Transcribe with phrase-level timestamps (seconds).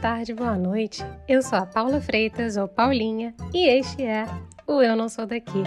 [0.00, 1.02] tarde, boa noite.
[1.26, 4.26] Eu sou a Paula Freitas, ou Paulinha, e este é
[4.66, 5.62] o Eu Não Sou Daqui.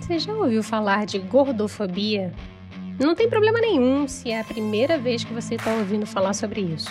[0.00, 2.32] Você já ouviu falar de gordofobia?
[3.00, 6.60] Não tem problema nenhum se é a primeira vez que você está ouvindo falar sobre
[6.60, 6.90] isso.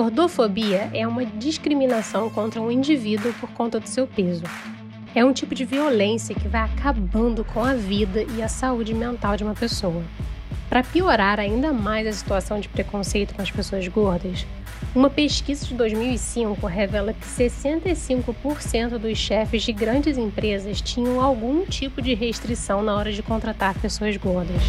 [0.00, 4.44] Gordofobia é uma discriminação contra um indivíduo por conta do seu peso.
[5.14, 9.36] É um tipo de violência que vai acabando com a vida e a saúde mental
[9.36, 10.02] de uma pessoa.
[10.70, 14.46] Para piorar ainda mais a situação de preconceito com as pessoas gordas,
[14.94, 22.00] uma pesquisa de 2005 revela que 65% dos chefes de grandes empresas tinham algum tipo
[22.00, 24.62] de restrição na hora de contratar pessoas gordas.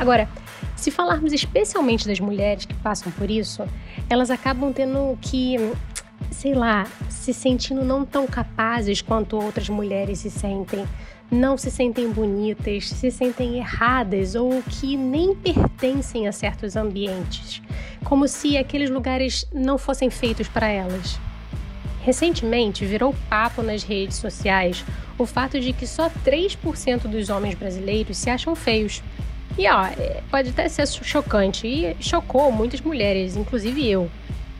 [0.00, 0.26] Agora,
[0.76, 3.64] se falarmos especialmente das mulheres que passam por isso,
[4.08, 5.56] elas acabam tendo que,
[6.30, 10.86] sei lá, se sentindo não tão capazes quanto outras mulheres se sentem,
[11.30, 17.62] não se sentem bonitas, se sentem erradas ou que nem pertencem a certos ambientes,
[18.04, 21.18] como se aqueles lugares não fossem feitos para elas.
[22.02, 24.84] Recentemente virou papo nas redes sociais
[25.18, 29.02] o fato de que só 3% dos homens brasileiros se acham feios
[29.58, 34.10] e ó, é, pode até ser chocante e chocou muitas mulheres, inclusive eu.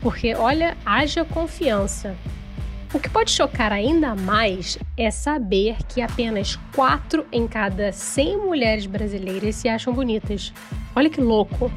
[0.01, 2.15] Porque olha, haja confiança.
[2.93, 8.85] O que pode chocar ainda mais é saber que apenas 4 em cada 100 mulheres
[8.85, 10.53] brasileiras se acham bonitas.
[10.95, 11.71] Olha que louco!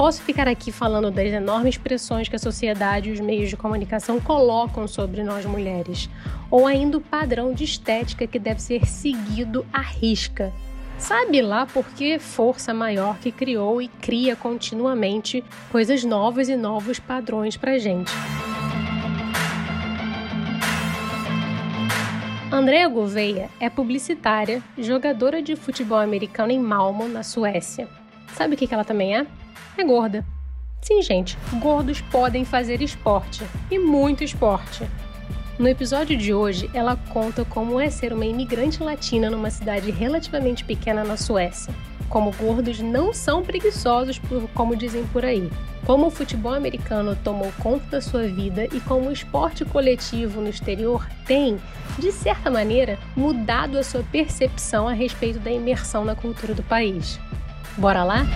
[0.00, 4.18] Posso ficar aqui falando das enormes pressões que a sociedade e os meios de comunicação
[4.18, 6.08] colocam sobre nós mulheres,
[6.50, 10.54] ou ainda o padrão de estética que deve ser seguido à risca.
[10.96, 16.98] Sabe lá por que força maior que criou e cria continuamente coisas novas e novos
[16.98, 18.10] padrões pra gente.
[22.50, 27.99] Andrea Gouveia é publicitária, jogadora de futebol americano em Malmo, na Suécia.
[28.34, 29.26] Sabe o que ela também é?
[29.76, 30.24] é gorda.
[30.80, 34.86] Sim, gente, gordos podem fazer esporte e muito esporte.
[35.58, 40.64] No episódio de hoje, ela conta como é ser uma imigrante latina numa cidade relativamente
[40.64, 41.74] pequena na Suécia.
[42.08, 44.20] Como gordos não são preguiçosos,
[44.54, 45.50] como dizem por aí.
[45.84, 50.48] Como o futebol americano tomou conta da sua vida e como o esporte coletivo no
[50.48, 51.58] exterior tem,
[51.98, 57.20] de certa maneira, mudado a sua percepção a respeito da imersão na cultura do país.
[57.76, 58.26] Bora lá?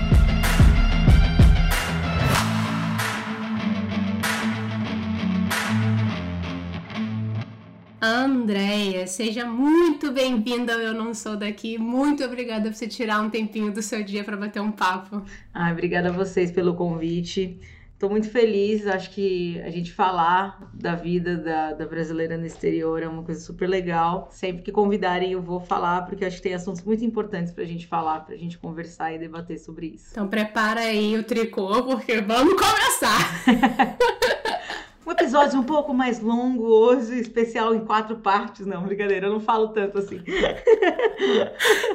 [8.00, 11.78] Andréia, seja muito bem-vinda ao Eu Não Sou Daqui.
[11.78, 15.22] Muito obrigada por você tirar um tempinho do seu dia para bater um papo.
[15.52, 17.58] Ah, obrigada a vocês pelo convite.
[17.94, 18.86] Estou muito feliz.
[18.86, 23.40] Acho que a gente falar da vida da, da, brasileira no exterior é uma coisa
[23.40, 24.28] super legal.
[24.30, 27.66] Sempre que convidarem, eu vou falar, porque acho que tem assuntos muito importantes para a
[27.66, 30.08] gente falar, para a gente conversar e debater sobre isso.
[30.10, 33.44] Então, prepara aí o tricô, porque vamos começar!
[35.06, 38.64] Um episódio um pouco mais longo hoje, especial em quatro partes.
[38.64, 40.22] Não, brincadeira, eu não falo tanto assim.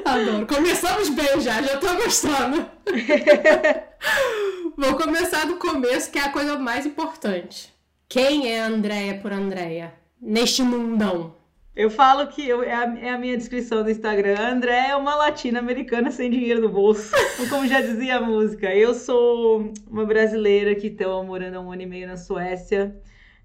[0.04, 0.46] Adoro.
[0.46, 2.66] Começamos bem já, já tô gostando.
[4.76, 7.74] Vou começar do começo, que é a coisa mais importante.
[8.08, 9.92] Quem é Andréia por Andréia?
[10.20, 11.34] Neste mundão.
[11.80, 14.38] Eu falo que eu, é, a, é, a, minha descrição do Instagram.
[14.38, 17.10] André é uma latina americana sem dinheiro no bolso.
[17.48, 18.66] Como já dizia a música.
[18.74, 22.94] Eu sou uma brasileira que estou morando há um ano e meio na Suécia.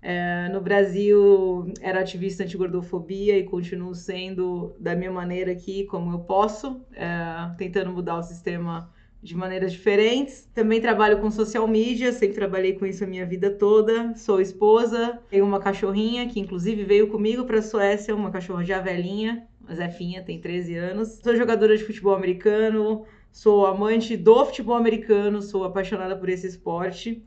[0.02, 6.20] É, no Brasil, era ativista anti-gordofobia e continuo sendo da minha maneira aqui, como eu
[6.20, 7.08] posso, é,
[7.58, 8.92] tentando mudar o sistema
[9.22, 10.50] de maneiras diferentes.
[10.54, 14.16] Também trabalho com social media, sempre trabalhei com isso a minha vida toda.
[14.16, 18.80] Sou esposa, tenho uma cachorrinha que inclusive veio comigo para a Suécia, uma cachorra já
[18.80, 21.20] velhinha, a Zefinha, tem 13 anos.
[21.24, 27.24] Sou jogadora de futebol americano, sou amante do futebol americano, sou apaixonada por esse esporte.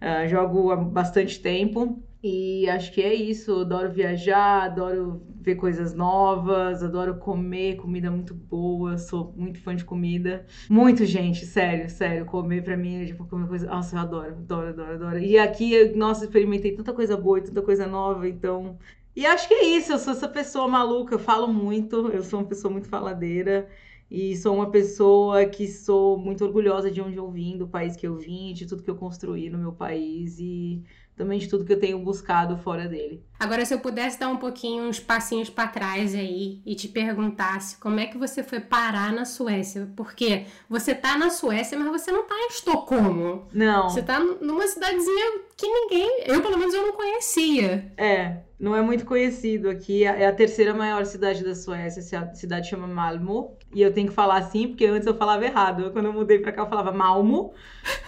[0.00, 3.60] Uh, jogo há bastante tempo e acho que é isso.
[3.60, 8.98] Adoro viajar, adoro ver coisas novas, adoro comer comida muito boa.
[8.98, 10.46] Sou muito fã de comida.
[10.68, 12.26] Muito, gente, sério, sério.
[12.26, 13.66] Comer pra mim é tipo comer coisa.
[13.66, 15.18] Nossa, eu adoro, adoro, adoro, adoro.
[15.18, 18.78] E aqui, eu, nossa, experimentei tanta coisa boa e tanta coisa nova, então.
[19.16, 19.92] E acho que é isso.
[19.92, 23.68] Eu sou essa pessoa maluca, eu falo muito, eu sou uma pessoa muito faladeira.
[24.10, 28.06] E sou uma pessoa que sou muito orgulhosa de onde eu vim, do país que
[28.06, 30.38] eu vim, de tudo que eu construí no meu país.
[30.40, 30.82] E
[31.20, 33.22] também de tudo que eu tenho buscado fora dele.
[33.38, 37.76] Agora, se eu pudesse dar um pouquinho, uns passinhos para trás aí e te perguntasse
[37.76, 39.90] como é que você foi parar na Suécia?
[39.94, 43.46] Porque você tá na Suécia, mas você não tá em Estocolmo.
[43.52, 43.90] Não.
[43.90, 47.92] Você tá numa cidadezinha que ninguém, eu pelo menos eu não conhecia.
[47.96, 50.04] É, não é muito conhecido aqui.
[50.04, 52.20] É a terceira maior cidade da Suécia.
[52.20, 53.58] A cidade chama Malmo.
[53.74, 55.90] E eu tenho que falar assim, porque antes eu falava errado.
[55.92, 57.52] Quando eu mudei pra cá, eu falava Malmo.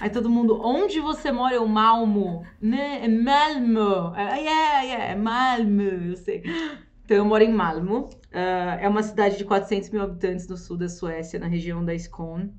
[0.00, 1.54] Aí todo mundo, onde você mora?
[1.54, 2.44] Eu, Malmo.
[2.60, 3.04] Né?
[3.04, 4.14] É Malmo.
[4.16, 6.42] É, yeah, yeah, é Malmo, eu sei.
[7.04, 8.08] Então eu moro em Malmo.
[8.32, 11.94] Uh, é uma cidade de 400 mil habitantes no sul da Suécia, na região da
[11.94, 12.50] Skåne.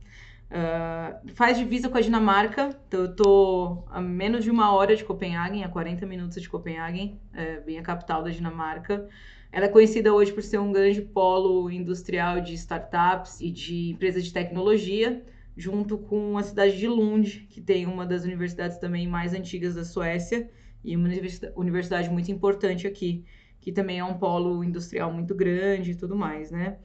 [0.53, 5.03] Uh, faz divisa com a Dinamarca, então eu tô a menos de uma hora de
[5.03, 9.09] Copenhague, a 40 minutos de Copenhague, é bem a capital da Dinamarca.
[9.51, 14.23] Ela é conhecida hoje por ser um grande polo industrial de startups e de empresas
[14.23, 15.25] de tecnologia,
[15.57, 19.83] junto com a cidade de Lund, que tem uma das universidades também mais antigas da
[19.83, 20.51] Suécia
[20.83, 21.09] e uma
[21.55, 23.25] universidade muito importante aqui,
[23.59, 26.77] que também é um polo industrial muito grande e tudo mais, né?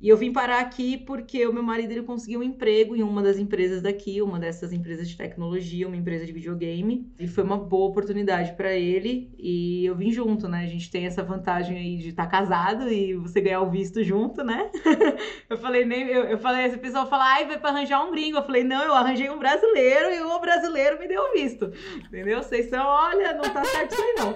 [0.00, 3.22] E eu vim parar aqui porque o meu marido ele conseguiu um emprego em uma
[3.22, 7.12] das empresas daqui, uma dessas empresas de tecnologia, uma empresa de videogame.
[7.18, 9.30] E foi uma boa oportunidade para ele.
[9.38, 10.64] E eu vim junto, né?
[10.64, 14.02] A gente tem essa vantagem aí de estar tá casado e você ganhar o visto
[14.02, 14.70] junto, né?
[15.50, 18.38] eu falei, nem, eu, eu falei, esse pessoal fala, ai, vai para arranjar um gringo.
[18.38, 21.70] Eu falei, não, eu arranjei um brasileiro e o brasileiro me deu o visto.
[22.06, 22.42] Entendeu?
[22.42, 24.34] Vocês são, olha, não tá certo isso aí não.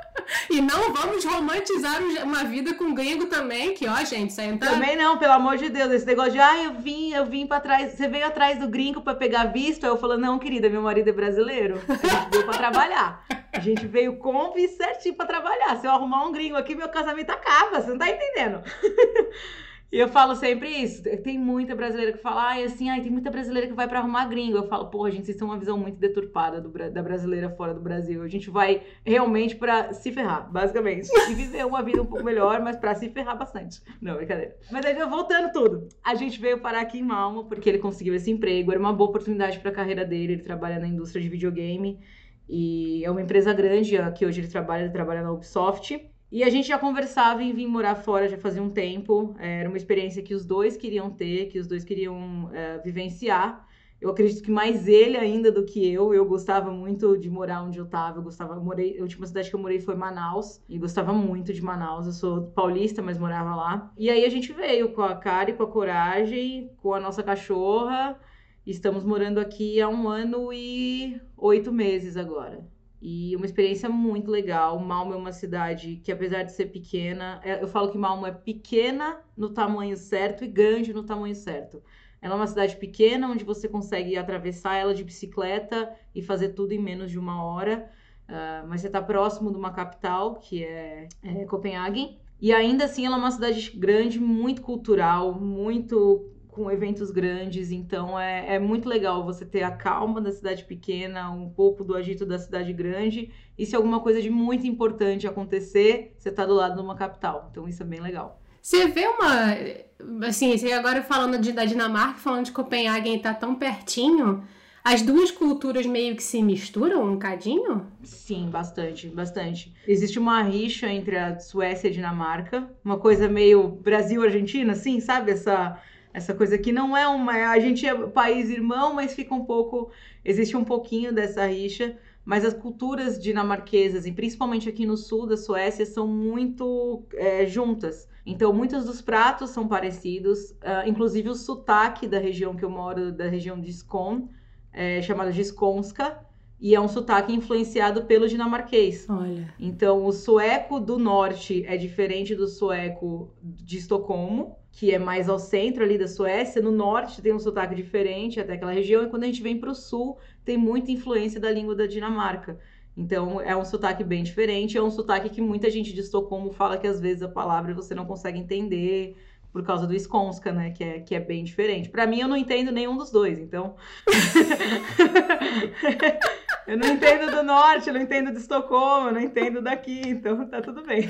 [0.50, 4.70] e não vamos romantizar uma vida com gringo também, que ó, gente, isso aí tá...
[4.70, 7.60] Também não, pelo amor de Deus, esse negócio de, ah, eu vim, eu vim pra
[7.60, 9.84] trás, você veio atrás do gringo pra pegar visto?
[9.84, 13.24] Aí eu falo, não, querida, meu marido é brasileiro, a gente veio pra trabalhar.
[13.52, 15.76] A gente veio com visto certinho pra trabalhar.
[15.76, 18.62] Se eu arrumar um gringo aqui, meu casamento acaba, você não tá entendendo.
[19.90, 21.02] E eu falo sempre isso.
[21.22, 24.26] Tem muita brasileira que fala, ai, assim, ai, tem muita brasileira que vai para arrumar
[24.26, 24.56] gringo.
[24.56, 27.80] Eu falo, porra, gente, vocês têm uma visão muito deturpada do, da brasileira fora do
[27.80, 28.22] Brasil.
[28.22, 31.08] A gente vai realmente para se ferrar, basicamente.
[31.30, 33.80] E viver uma vida um pouco melhor, mas para se ferrar bastante.
[34.00, 34.56] Não, brincadeira.
[34.72, 35.88] Mas aí, voltando tudo.
[36.04, 38.72] A gente veio parar aqui em Malmo porque ele conseguiu esse emprego.
[38.72, 40.34] Era uma boa oportunidade para a carreira dele.
[40.34, 42.00] Ele trabalha na indústria de videogame.
[42.48, 46.10] E é uma empresa grande que hoje ele trabalha, ele trabalha na Ubisoft.
[46.30, 49.34] E a gente já conversava em vir morar fora já fazia um tempo.
[49.38, 53.64] É, era uma experiência que os dois queriam ter, que os dois queriam é, vivenciar.
[54.00, 56.12] Eu acredito que mais ele ainda do que eu.
[56.12, 58.18] Eu gostava muito de morar onde eu estava.
[58.18, 61.52] Eu gostava, eu morei, a última cidade que eu morei foi Manaus e gostava muito
[61.52, 62.06] de Manaus.
[62.06, 63.92] Eu sou paulista, mas morava lá.
[63.96, 67.22] E aí a gente veio com a cara e com a coragem, com a nossa
[67.22, 68.20] cachorra.
[68.66, 72.66] Estamos morando aqui há um ano e oito meses agora.
[73.00, 74.78] E uma experiência muito legal.
[74.78, 78.32] Malmo é uma cidade que, apesar de ser pequena, é, eu falo que Malmo é
[78.32, 81.82] pequena no tamanho certo e grande no tamanho certo.
[82.20, 86.72] Ela é uma cidade pequena onde você consegue atravessar ela de bicicleta e fazer tudo
[86.72, 87.90] em menos de uma hora.
[88.28, 92.18] Uh, mas você está próximo de uma capital, que é, é Copenhague.
[92.40, 98.18] E ainda assim, ela é uma cidade grande, muito cultural, muito com eventos grandes, então
[98.18, 102.24] é, é muito legal você ter a calma da cidade pequena, um pouco do agito
[102.24, 106.74] da cidade grande, e se alguma coisa de muito importante acontecer, você está do lado
[106.74, 107.48] de uma capital.
[107.50, 108.40] Então isso é bem legal.
[108.62, 110.26] Você vê uma.
[110.26, 114.42] Assim, você agora falando de, da Dinamarca, falando de Copenhague está tão pertinho.
[114.82, 117.86] As duas culturas meio que se misturam um cadinho?
[118.02, 119.74] Sim, bastante, bastante.
[119.86, 125.32] Existe uma rixa entre a Suécia e a Dinamarca, uma coisa meio Brasil-Argentina, assim, sabe?
[125.32, 125.76] Essa
[126.16, 127.50] essa coisa que não é uma.
[127.50, 129.90] A gente é país irmão, mas fica um pouco.
[130.24, 131.94] Existe um pouquinho dessa rixa.
[132.24, 138.08] Mas as culturas dinamarquesas, e principalmente aqui no sul da Suécia, são muito é, juntas.
[138.24, 143.12] Então, muitos dos pratos são parecidos, uh, inclusive o sotaque da região que eu moro,
[143.12, 144.28] da região de Skåne,
[144.72, 146.18] é chamado de Skånska,
[146.58, 149.06] e é um sotaque influenciado pelo dinamarquês.
[149.08, 149.54] Olha.
[149.60, 155.38] Então, o sueco do norte é diferente do sueco de Estocolmo, que é mais ao
[155.38, 156.60] centro ali da Suécia.
[156.60, 159.70] No norte tem um sotaque diferente até aquela região, e quando a gente vem para
[159.70, 162.58] o sul, tem muita influência da língua da Dinamarca.
[162.94, 166.76] Então, é um sotaque bem diferente, é um sotaque que muita gente de Estocolmo fala
[166.76, 169.16] que às vezes a palavra você não consegue entender
[169.50, 170.72] por causa do Skonska, né?
[170.72, 171.88] Que é, que é bem diferente.
[171.88, 173.76] Para mim, eu não entendo nenhum dos dois, então.
[176.66, 180.46] eu não entendo do norte, eu não entendo de Estocolmo, eu não entendo daqui, então
[180.46, 181.08] tá tudo bem.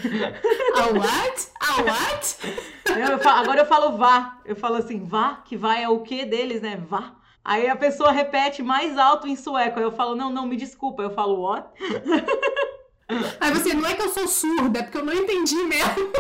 [0.75, 1.49] A what?
[1.61, 3.11] A what?
[3.11, 4.39] Eu falo, agora eu falo vá.
[4.45, 6.77] Eu falo assim, vá, que vai é o que deles, né?
[6.89, 7.15] Vá.
[7.45, 9.79] Aí a pessoa repete mais alto em sueco.
[9.79, 11.03] Aí eu falo, não, não, me desculpa.
[11.03, 11.69] Eu falo, what?
[13.41, 16.11] Aí você, não é que eu sou surda, é porque eu não entendi mesmo.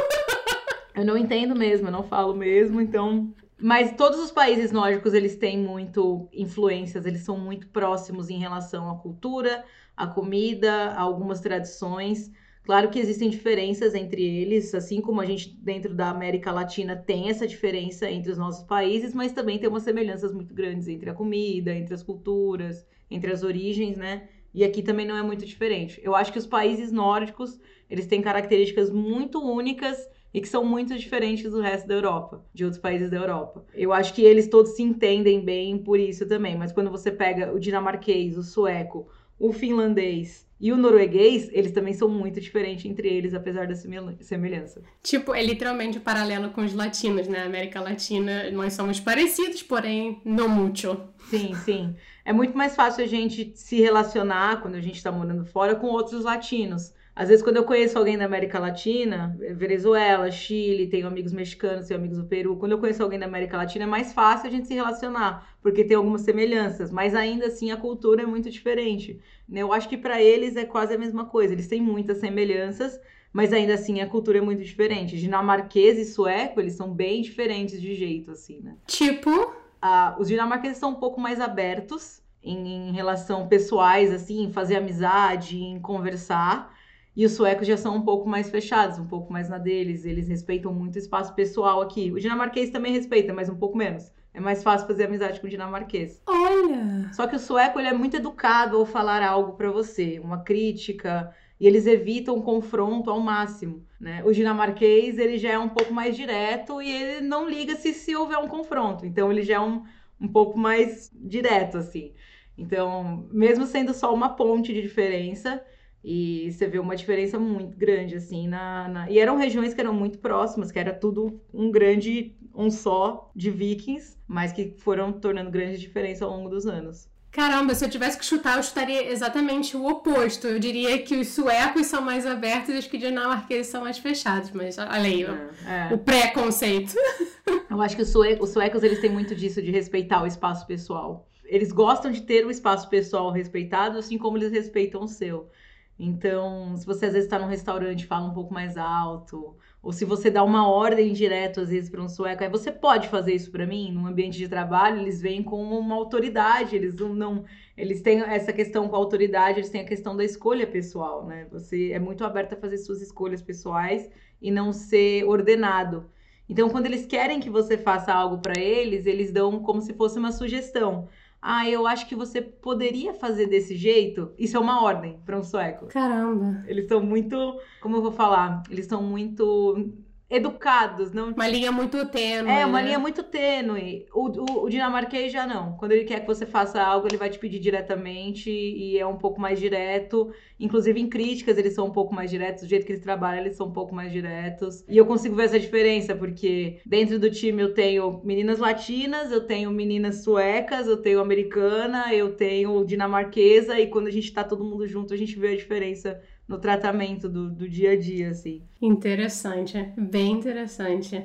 [0.94, 5.36] Eu não entendo mesmo, eu não falo mesmo, então Mas todos os países nórdicos, eles
[5.36, 9.64] têm muito influências, eles são muito próximos em relação à cultura,
[9.96, 12.30] à comida, a algumas tradições.
[12.64, 17.30] Claro que existem diferenças entre eles, assim como a gente dentro da América Latina tem
[17.30, 21.14] essa diferença entre os nossos países, mas também tem umas semelhanças muito grandes entre a
[21.14, 24.28] comida, entre as culturas, entre as origens, né?
[24.52, 25.98] E aqui também não é muito diferente.
[26.02, 27.58] Eu acho que os países nórdicos,
[27.88, 29.96] eles têm características muito únicas
[30.36, 33.64] e que são muito diferentes do resto da Europa, de outros países da Europa.
[33.72, 37.54] Eu acho que eles todos se entendem bem por isso também, mas quando você pega
[37.54, 43.08] o dinamarquês, o sueco, o finlandês e o norueguês, eles também são muito diferentes entre
[43.08, 44.82] eles, apesar da semelhança.
[45.02, 47.42] Tipo, é literalmente o paralelo com os latinos, né?
[47.42, 51.00] América Latina, nós somos parecidos, porém não muito.
[51.30, 51.96] Sim, sim.
[52.26, 55.86] É muito mais fácil a gente se relacionar quando a gente está morando fora com
[55.86, 56.92] outros latinos.
[57.16, 61.98] Às vezes, quando eu conheço alguém da América Latina, Venezuela, Chile, tenho amigos mexicanos, tenho
[61.98, 64.68] amigos do Peru, quando eu conheço alguém da América Latina, é mais fácil a gente
[64.68, 69.18] se relacionar, porque tem algumas semelhanças, mas ainda assim a cultura é muito diferente.
[69.48, 69.62] Né?
[69.62, 73.00] Eu acho que para eles é quase a mesma coisa, eles têm muitas semelhanças,
[73.32, 75.16] mas ainda assim a cultura é muito diferente.
[75.16, 78.76] Dinamarquês e sueco, eles são bem diferentes de jeito, assim, né?
[78.86, 79.54] Tipo?
[79.80, 84.76] Ah, os dinamarqueses são um pouco mais abertos em, em relação pessoais, assim, em fazer
[84.76, 86.75] amizade, em conversar.
[87.16, 90.04] E os suecos já são um pouco mais fechados, um pouco mais na deles.
[90.04, 92.12] Eles respeitam muito o espaço pessoal aqui.
[92.12, 94.12] O dinamarquês também respeita, mas um pouco menos.
[94.34, 96.20] É mais fácil fazer amizade com o dinamarquês.
[96.26, 97.10] Olha!
[97.14, 101.34] Só que o sueco ele é muito educado ao falar algo para você, uma crítica,
[101.58, 104.22] e eles evitam o confronto ao máximo, né?
[104.22, 108.14] O dinamarquês ele já é um pouco mais direto e ele não liga se se
[108.14, 109.06] houver um confronto.
[109.06, 109.84] Então ele já é um,
[110.20, 112.12] um pouco mais direto assim.
[112.58, 115.62] Então, mesmo sendo só uma ponte de diferença,
[116.08, 119.92] e você vê uma diferença muito grande, assim, na, na, E eram regiões que eram
[119.92, 125.50] muito próximas, que era tudo um grande, um só de vikings, mas que foram tornando
[125.50, 127.08] grande diferença ao longo dos anos.
[127.32, 130.46] Caramba, se eu tivesse que chutar, eu chutaria exatamente o oposto.
[130.46, 134.52] Eu diria que os suecos são mais abertos e os que dinamarqueses são mais fechados.
[134.52, 135.92] Mas olha aí, é, é.
[135.92, 136.94] o preconceito.
[137.68, 140.66] Eu acho que os, sue os suecos eles têm muito disso de respeitar o espaço
[140.66, 141.28] pessoal.
[141.44, 145.50] Eles gostam de ter o espaço pessoal respeitado, assim como eles respeitam o seu.
[145.98, 149.92] Então, se você às vezes está num restaurante e fala um pouco mais alto, ou
[149.92, 153.34] se você dá uma ordem direto às vezes para um sueco, aí você pode fazer
[153.34, 157.44] isso para mim num ambiente de trabalho, eles vêm com uma autoridade, eles não,
[157.76, 161.46] eles têm essa questão com a autoridade, eles têm a questão da escolha pessoal, né?
[161.50, 164.10] Você é muito aberto a fazer suas escolhas pessoais
[164.40, 166.10] e não ser ordenado.
[166.48, 170.18] Então, quando eles querem que você faça algo para eles, eles dão como se fosse
[170.18, 171.08] uma sugestão
[171.48, 174.32] ah, eu acho que você poderia fazer desse jeito.
[174.36, 175.86] Isso é uma ordem para um sueco.
[175.86, 176.64] Caramba.
[176.66, 177.36] Eles são muito,
[177.80, 178.64] como eu vou falar?
[178.68, 179.94] Eles são muito
[180.28, 181.30] educados, não.
[181.30, 182.50] Uma linha muito tênue.
[182.50, 182.86] É, uma né?
[182.86, 184.06] linha muito tênue.
[184.12, 185.76] O, o, o, dinamarquês já não.
[185.76, 189.16] Quando ele quer que você faça algo, ele vai te pedir diretamente e é um
[189.16, 190.32] pouco mais direto.
[190.58, 192.64] Inclusive em críticas, eles são um pouco mais diretos.
[192.64, 194.84] Do jeito que eles trabalham, eles são um pouco mais diretos.
[194.88, 199.46] E eu consigo ver essa diferença, porque dentro do time eu tenho meninas latinas, eu
[199.46, 204.64] tenho meninas suecas, eu tenho americana, eu tenho dinamarquesa, e quando a gente tá todo
[204.64, 208.62] mundo junto, a gente vê a diferença no tratamento do, do dia a dia, assim.
[208.80, 211.24] Interessante, bem interessante.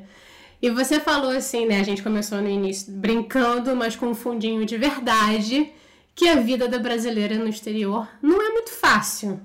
[0.61, 1.79] E você falou assim, né?
[1.79, 5.71] A gente começou no início brincando, mas com um fundinho de verdade,
[6.13, 9.39] que a vida da brasileira no exterior não é muito fácil.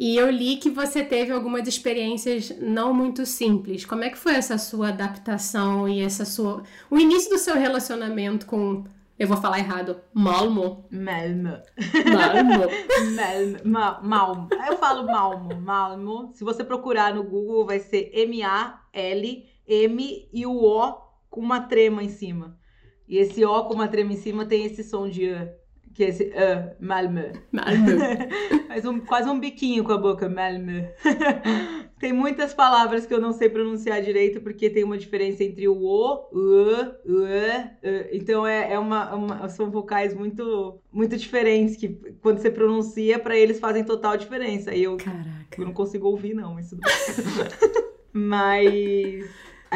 [0.00, 3.84] E eu li que você teve algumas experiências não muito simples.
[3.84, 8.46] Como é que foi essa sua adaptação e essa sua o início do seu relacionamento
[8.46, 8.84] com
[9.18, 10.00] eu vou falar errado.
[10.14, 10.88] Malmo.
[10.90, 11.60] Malmo.
[12.06, 13.64] Malmo.
[13.64, 14.08] Malmo.
[14.08, 14.48] Malmo.
[14.66, 15.60] Eu falo Malmo.
[15.60, 16.30] Malmo.
[16.34, 19.48] Se você procurar no Google, vai ser M-A-L-M
[20.32, 20.92] e o O
[21.28, 22.56] com uma trema em cima.
[23.08, 25.48] E esse O com uma trema em cima tem esse som de uh,
[25.98, 27.32] que é esse uh, Malmo.
[27.50, 27.98] Malmo.
[28.68, 30.28] Faz um, quase um biquinho com a boca.
[30.28, 30.88] Malmo.
[31.98, 35.74] Tem muitas palavras que eu não sei pronunciar direito, porque tem uma diferença entre o
[35.74, 36.38] O, o,
[37.04, 38.08] o, o.
[38.12, 41.88] Então é, é uma, uma, são vocais muito, muito diferentes que
[42.22, 44.72] quando você pronuncia, para eles fazem total diferença.
[44.72, 45.60] E eu, Caraca.
[45.60, 46.60] eu não consigo ouvir, não.
[46.60, 46.78] Isso
[48.14, 49.28] Mas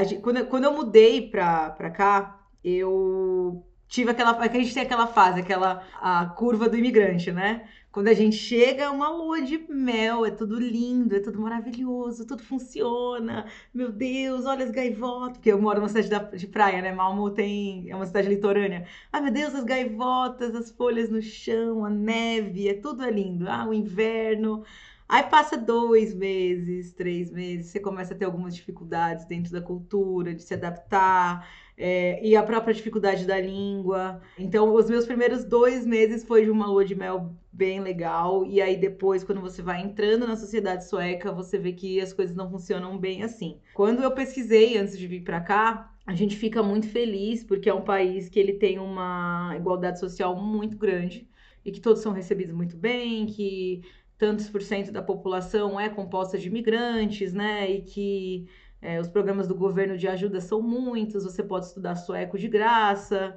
[0.07, 4.37] gente, quando, quando eu mudei pra, pra cá, eu tive aquela.
[4.37, 7.69] A gente tem aquela fase, aquela a curva do imigrante, né?
[7.93, 12.27] Quando a gente chega, é uma lua de mel, é tudo lindo, é tudo maravilhoso,
[12.27, 13.45] tudo funciona.
[13.73, 15.37] Meu Deus, olha as gaivotas.
[15.37, 16.91] Porque eu moro numa cidade de praia, né?
[16.91, 18.87] Malmo tem, é uma cidade litorânea.
[19.13, 23.47] Ai, meu Deus, as gaivotas, as folhas no chão, a neve, é tudo é lindo.
[23.47, 24.65] Ah, o inverno.
[25.12, 30.35] Aí passa dois meses, três meses, você começa a ter algumas dificuldades dentro da cultura,
[30.35, 34.23] de se adaptar, é, e a própria dificuldade da língua.
[34.38, 38.62] Então, os meus primeiros dois meses foi de uma lua de mel bem legal, e
[38.62, 42.49] aí depois, quando você vai entrando na sociedade sueca, você vê que as coisas não
[42.50, 43.59] funcionam bem assim.
[43.75, 47.75] Quando eu pesquisei antes de vir para cá, a gente fica muito feliz porque é
[47.75, 51.28] um país que ele tem uma igualdade social muito grande
[51.64, 53.83] e que todos são recebidos muito bem, que
[54.23, 57.69] tantos por cento da população é composta de imigrantes, né?
[57.69, 58.47] E que
[58.81, 63.37] é, os programas do governo de ajuda são muitos, você pode estudar sueco de graça.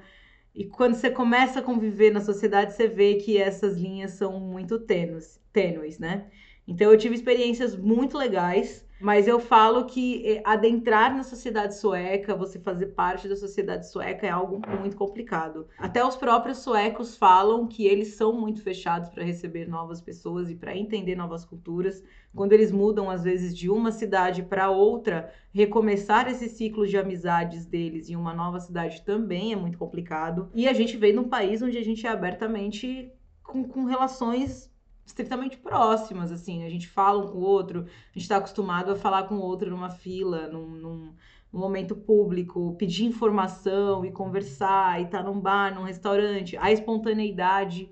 [0.54, 4.77] E quando você começa a conviver na sociedade, você vê que essas linhas são muito
[4.77, 6.30] tênues, tênues, né?
[6.68, 12.36] Então eu tive experiências muito legais mas eu falo que eh, adentrar na sociedade sueca,
[12.36, 15.68] você fazer parte da sociedade sueca é algo muito complicado.
[15.78, 20.56] Até os próprios suecos falam que eles são muito fechados para receber novas pessoas e
[20.56, 22.04] para entender novas culturas.
[22.34, 27.68] Quando eles mudam, às vezes, de uma cidade para outra, recomeçar esse ciclo de amizades
[27.68, 30.50] deles em uma nova cidade também é muito complicado.
[30.56, 33.12] E a gente veio num país onde a gente é abertamente
[33.44, 34.74] com, com relações
[35.06, 36.64] estritamente próximas, assim.
[36.64, 39.42] A gente fala um com o outro, a gente está acostumado a falar com o
[39.42, 41.14] outro numa fila, num, num,
[41.54, 46.72] num, momento público, pedir informação e conversar, e estar tá num bar, num restaurante, a
[46.72, 47.90] espontaneidade.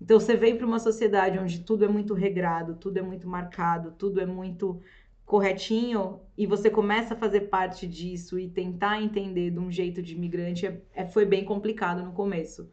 [0.00, 3.92] Então você vem para uma sociedade onde tudo é muito regrado, tudo é muito marcado,
[3.92, 4.80] tudo é muito
[5.24, 10.14] corretinho e você começa a fazer parte disso e tentar entender de um jeito de
[10.14, 12.70] imigrante é, é foi bem complicado no começo.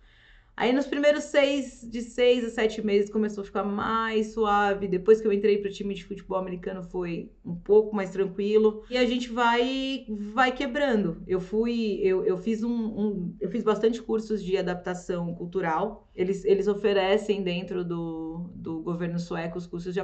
[0.60, 4.90] Aí nos primeiros seis, de seis a sete meses, começou a ficar mais suave.
[4.90, 8.84] Depois que eu entrei para o time de futebol americano, foi um pouco mais tranquilo.
[8.90, 11.24] E a gente vai vai quebrando.
[11.26, 16.10] Eu fui, eu, eu fiz um, um eu fiz bastante cursos de adaptação cultural.
[16.14, 20.02] Eles, eles oferecem dentro do, do governo sueco os cursos de,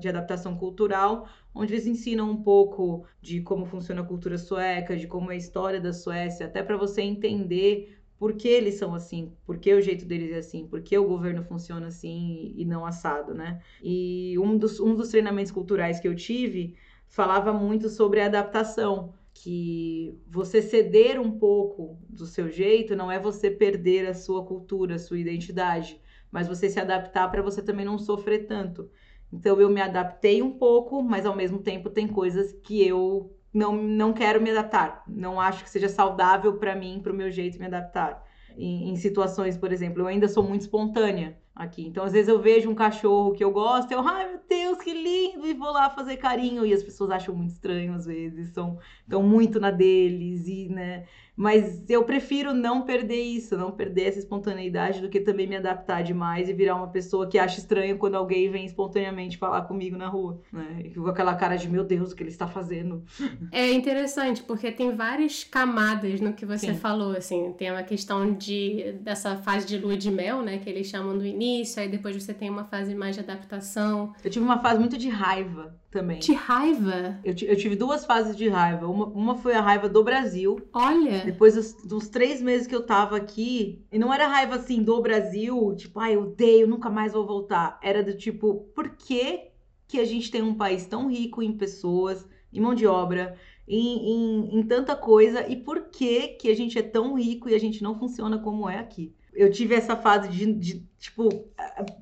[0.00, 5.06] de adaptação cultural, onde eles ensinam um pouco de como funciona a cultura sueca, de
[5.06, 9.36] como é a história da Suécia, até para você entender por que eles são assim,
[9.44, 12.86] por que o jeito deles é assim, por que o governo funciona assim e não
[12.86, 13.60] assado, né?
[13.82, 16.74] E um dos, um dos treinamentos culturais que eu tive
[17.06, 23.50] falava muito sobre adaptação, que você ceder um pouco do seu jeito não é você
[23.50, 26.00] perder a sua cultura, a sua identidade,
[26.32, 28.90] mas você se adaptar para você também não sofrer tanto.
[29.30, 33.72] Então eu me adaptei um pouco, mas ao mesmo tempo tem coisas que eu não,
[33.76, 35.04] não quero me adaptar.
[35.06, 38.22] Não acho que seja saudável para mim, para o meu jeito me adaptar.
[38.56, 41.86] Em, em, situações, por exemplo, eu ainda sou muito espontânea aqui.
[41.86, 44.92] Então, às vezes eu vejo um cachorro que eu gosto, eu, ai meu Deus, que
[44.92, 46.66] lindo, e vou lá fazer carinho.
[46.66, 51.04] E as pessoas acham muito estranho às vezes, são estão muito na deles e, né?
[51.36, 56.02] Mas eu prefiro não perder isso, não perder essa espontaneidade do que também me adaptar
[56.02, 60.06] demais e virar uma pessoa que acha estranho quando alguém vem espontaneamente falar comigo na
[60.06, 60.90] rua, né?
[60.94, 63.02] com aquela cara de meu Deus, o que ele está fazendo.
[63.50, 66.74] É interessante, porque tem várias camadas no que você Sim.
[66.74, 70.86] falou, assim, tem uma questão de dessa fase de lua de mel, né, que eles
[70.86, 71.43] chamam do início,
[71.78, 74.12] aí depois você tem uma fase mais de adaptação.
[74.22, 76.18] Eu tive uma fase muito de raiva também.
[76.18, 77.18] De raiva?
[77.24, 78.86] Eu, eu tive duas fases de raiva.
[78.88, 80.60] Uma, uma foi a raiva do Brasil.
[80.72, 81.24] Olha!
[81.24, 85.00] Depois dos, dos, três meses que eu tava aqui, e não era raiva assim do
[85.00, 87.78] Brasil, tipo, ai, eu odeio, nunca mais vou voltar.
[87.82, 89.48] Era do tipo, por que,
[89.86, 94.10] que a gente tem um país tão rico em pessoas, em mão de obra, em,
[94.10, 97.60] em, em tanta coisa, e por que, que a gente é tão rico e a
[97.60, 99.14] gente não funciona como é aqui?
[99.34, 101.28] Eu tive essa fase de, de, tipo,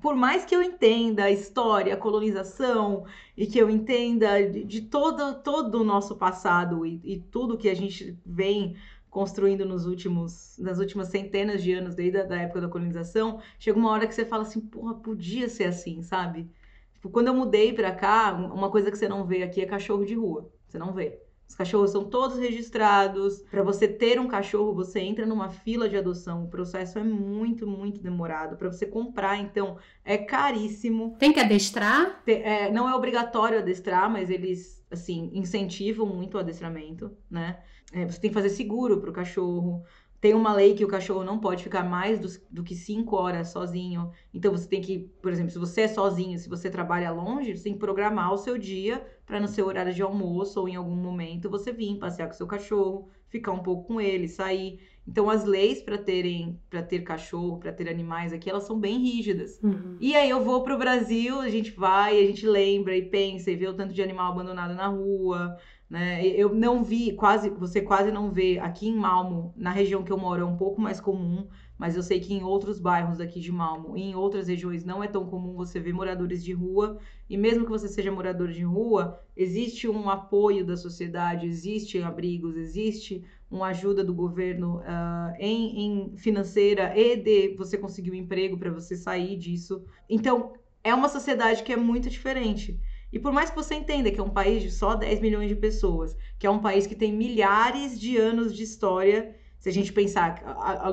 [0.01, 3.05] por mais que eu entenda a história, a colonização,
[3.37, 7.69] e que eu entenda de, de todo, todo o nosso passado e, e, tudo que
[7.69, 8.77] a gente vem
[9.09, 13.79] construindo nos últimos, nas últimas centenas de anos, desde a da época da colonização, chega
[13.79, 16.51] uma hora que você fala assim, porra, podia ser assim, sabe?
[16.95, 20.05] Tipo, quando eu mudei pra cá, uma coisa que você não vê aqui é cachorro
[20.05, 20.51] de rua.
[20.69, 21.22] Você não vê.
[21.53, 23.43] Os cachorros são todos registrados.
[23.51, 26.45] Para você ter um cachorro, você entra numa fila de adoção.
[26.45, 28.57] O processo é muito, muito demorado.
[28.57, 31.15] Para você comprar, então, é caríssimo.
[31.19, 32.23] Tem que adestrar?
[32.27, 37.59] É, não é obrigatório adestrar, mas eles, assim, incentivam muito o adestramento, né?
[37.93, 39.85] É, você tem que fazer seguro para o cachorro.
[40.23, 43.49] Tem uma lei que o cachorro não pode ficar mais do, do, que cinco horas
[43.49, 44.13] sozinho.
[44.33, 47.65] Então você tem que, por exemplo, se você é sozinho, se você trabalha longe, você
[47.65, 50.95] tem que programar o seu dia para no seu horário de almoço ou em algum
[50.95, 54.79] momento você vir passear com o seu cachorro, ficar um pouco com ele, sair.
[55.05, 59.01] Então as leis para terem, para ter cachorro, para ter animais aqui, elas são bem
[59.01, 59.59] rígidas.
[59.61, 59.97] Uhum.
[60.01, 63.51] E aí eu vou para o Brasil, a gente vai, a gente lembra e pensa
[63.51, 65.59] e vê o tanto de animal abandonado na rua.
[65.93, 66.27] Né?
[66.27, 70.17] Eu não vi, quase, você quase não vê aqui em Malmo, na região que eu
[70.17, 73.53] moro, é um pouco mais comum, mas eu sei que em outros bairros aqui de
[73.53, 76.99] Malmo e em outras regiões não é tão comum você ver moradores de rua.
[77.29, 82.57] E mesmo que você seja morador de rua, existe um apoio da sociedade, existe abrigos,
[82.57, 88.57] existe uma ajuda do governo uh, em, em financeira e de você conseguir um emprego
[88.57, 89.85] para você sair disso.
[90.09, 92.81] Então, é uma sociedade que é muito diferente.
[93.13, 95.55] E por mais que você entenda que é um país de só 10 milhões de
[95.55, 99.93] pessoas, que é um país que tem milhares de anos de história, se a gente
[99.93, 100.43] pensar,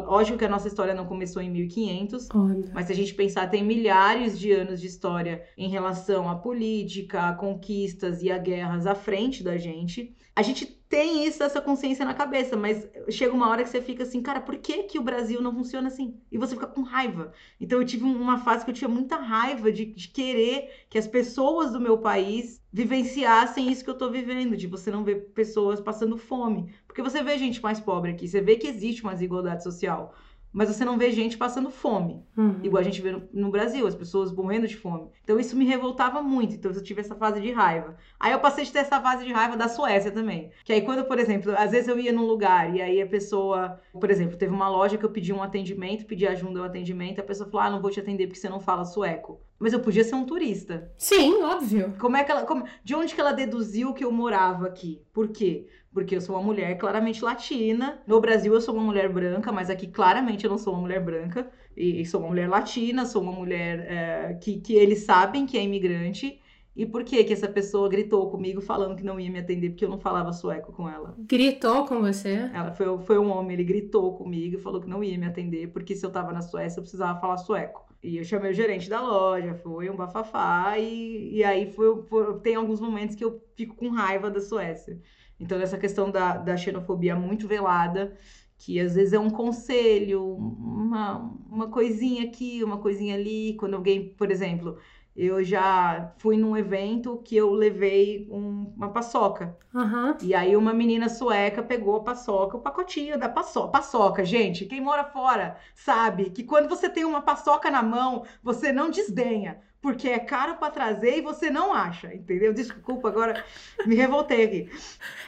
[0.06, 2.72] lógico que a nossa história não começou em 1500, Olha.
[2.72, 7.30] mas se a gente pensar, tem milhares de anos de história em relação à política,
[7.30, 10.16] a conquistas e a guerras à frente da gente.
[10.36, 14.02] A gente tem isso, essa consciência na cabeça, mas chega uma hora que você fica
[14.02, 16.20] assim, cara, por que, que o Brasil não funciona assim?
[16.32, 17.32] E você fica com raiva.
[17.62, 21.08] Então eu tive uma fase que eu tinha muita raiva de, de querer que as
[21.08, 25.80] pessoas do meu país vivenciassem isso que eu tô vivendo, de você não ver pessoas
[25.80, 26.74] passando fome.
[26.88, 30.16] Porque você vê gente mais pobre aqui, você vê que existe uma desigualdade social
[30.52, 32.60] mas você não vê gente passando fome, uhum.
[32.64, 35.10] igual a gente vê no, no, Brasil, as pessoas morrendo de fome.
[35.24, 37.96] Então isso me revoltava muito, então eu tive essa fase de raiva.
[38.20, 40.52] Aí eu passei a ter essa fase de raiva da Suécia também.
[40.64, 43.80] Que aí quando, por exemplo, às vezes eu ia num lugar e aí a pessoa,
[43.94, 47.24] por exemplo, teve uma loja que eu pedi um atendimento, pedi ajuda ao atendimento, a
[47.24, 49.40] pessoa falou: "Ah, não vou te atender porque você não fala sueco".
[49.60, 50.92] Mas eu podia ser um turista.
[50.98, 51.94] Sim, óbvio.
[52.00, 55.02] Como é que ela, como, de onde que ela deduziu que eu morava aqui?
[55.12, 55.68] Por quê?
[55.92, 58.00] porque eu sou uma mulher claramente latina.
[58.06, 61.04] No Brasil eu sou uma mulher branca, mas aqui claramente eu não sou uma mulher
[61.04, 61.50] branca.
[61.76, 65.64] E, sou uma mulher latina, sou uma mulher é, que, que eles sabem que é
[65.64, 66.42] imigrante.
[66.76, 69.84] E por que que essa pessoa gritou comigo falando que não ia me atender porque
[69.84, 71.16] eu não falava sueco com ela?
[71.20, 72.50] Gritou com você?
[72.54, 75.68] Ela foi, foi um homem, ele gritou comigo e falou que não ia me atender
[75.72, 77.89] porque se eu tava na Suécia eu precisava falar sueco.
[78.02, 82.40] E eu chamei o gerente da loja, foi um bafafá e, e aí foi, foi,
[82.40, 85.02] tem alguns momentos que eu fico com raiva da Suécia.
[85.40, 88.18] Então, essa questão da, da xenofobia muito velada,
[88.58, 91.18] que às vezes é um conselho, uma,
[91.50, 93.56] uma coisinha aqui, uma coisinha ali.
[93.58, 94.78] Quando alguém, por exemplo,
[95.26, 99.58] eu já fui num evento que eu levei um, uma paçoca.
[99.74, 100.16] Uhum.
[100.22, 103.72] E aí uma menina sueca pegou a paçoca, o pacotinho da paçoca.
[103.72, 108.72] Paçoca, gente, quem mora fora sabe que quando você tem uma paçoca na mão, você
[108.72, 112.54] não desdenha porque é caro para trazer e você não acha, entendeu?
[112.54, 113.46] Desculpa, agora
[113.86, 114.70] me revoltei aqui.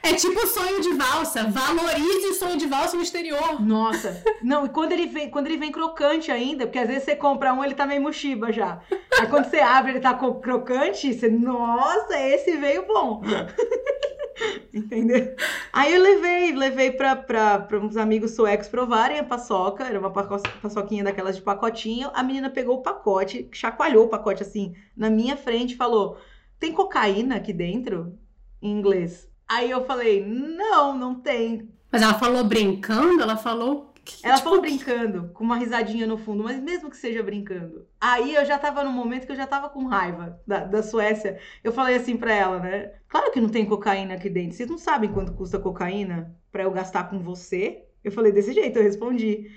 [0.04, 3.62] É tipo sonho de valsa, valorize o sonho de valsa no exterior.
[3.62, 7.16] Nossa, não, e quando ele vem, quando ele vem crocante ainda, porque às vezes você
[7.16, 8.82] compra um, ele tá meio mochiba já.
[9.20, 13.22] Aí quando você abre, ele tá crocante, você, nossa, esse veio bom.
[14.74, 15.36] Entendeu?
[15.72, 21.36] Aí eu levei, levei para uns amigos suecos provarem a paçoca, era uma paçoquinha daquelas
[21.36, 22.10] de pacotinho.
[22.14, 26.18] A menina pegou o pacote, chacoalhou o pacote assim na minha frente falou:
[26.60, 28.18] Tem cocaína aqui dentro?
[28.62, 29.30] Em inglês.
[29.48, 31.70] Aí eu falei: Não, não tem.
[31.92, 33.22] Mas ela falou brincando?
[33.22, 33.92] Ela falou
[34.24, 37.88] ela tipo, falou brincando, com uma risadinha no fundo, mas mesmo que seja brincando.
[38.00, 41.40] Aí eu já tava num momento que eu já tava com raiva da, da Suécia.
[41.64, 42.94] Eu falei assim pra ela, né?
[43.08, 44.58] Claro que não tem cocaína aqui dentro.
[44.58, 47.86] Vocês não sabem quanto custa cocaína para eu gastar com você?
[48.04, 49.52] Eu falei desse jeito, eu respondi.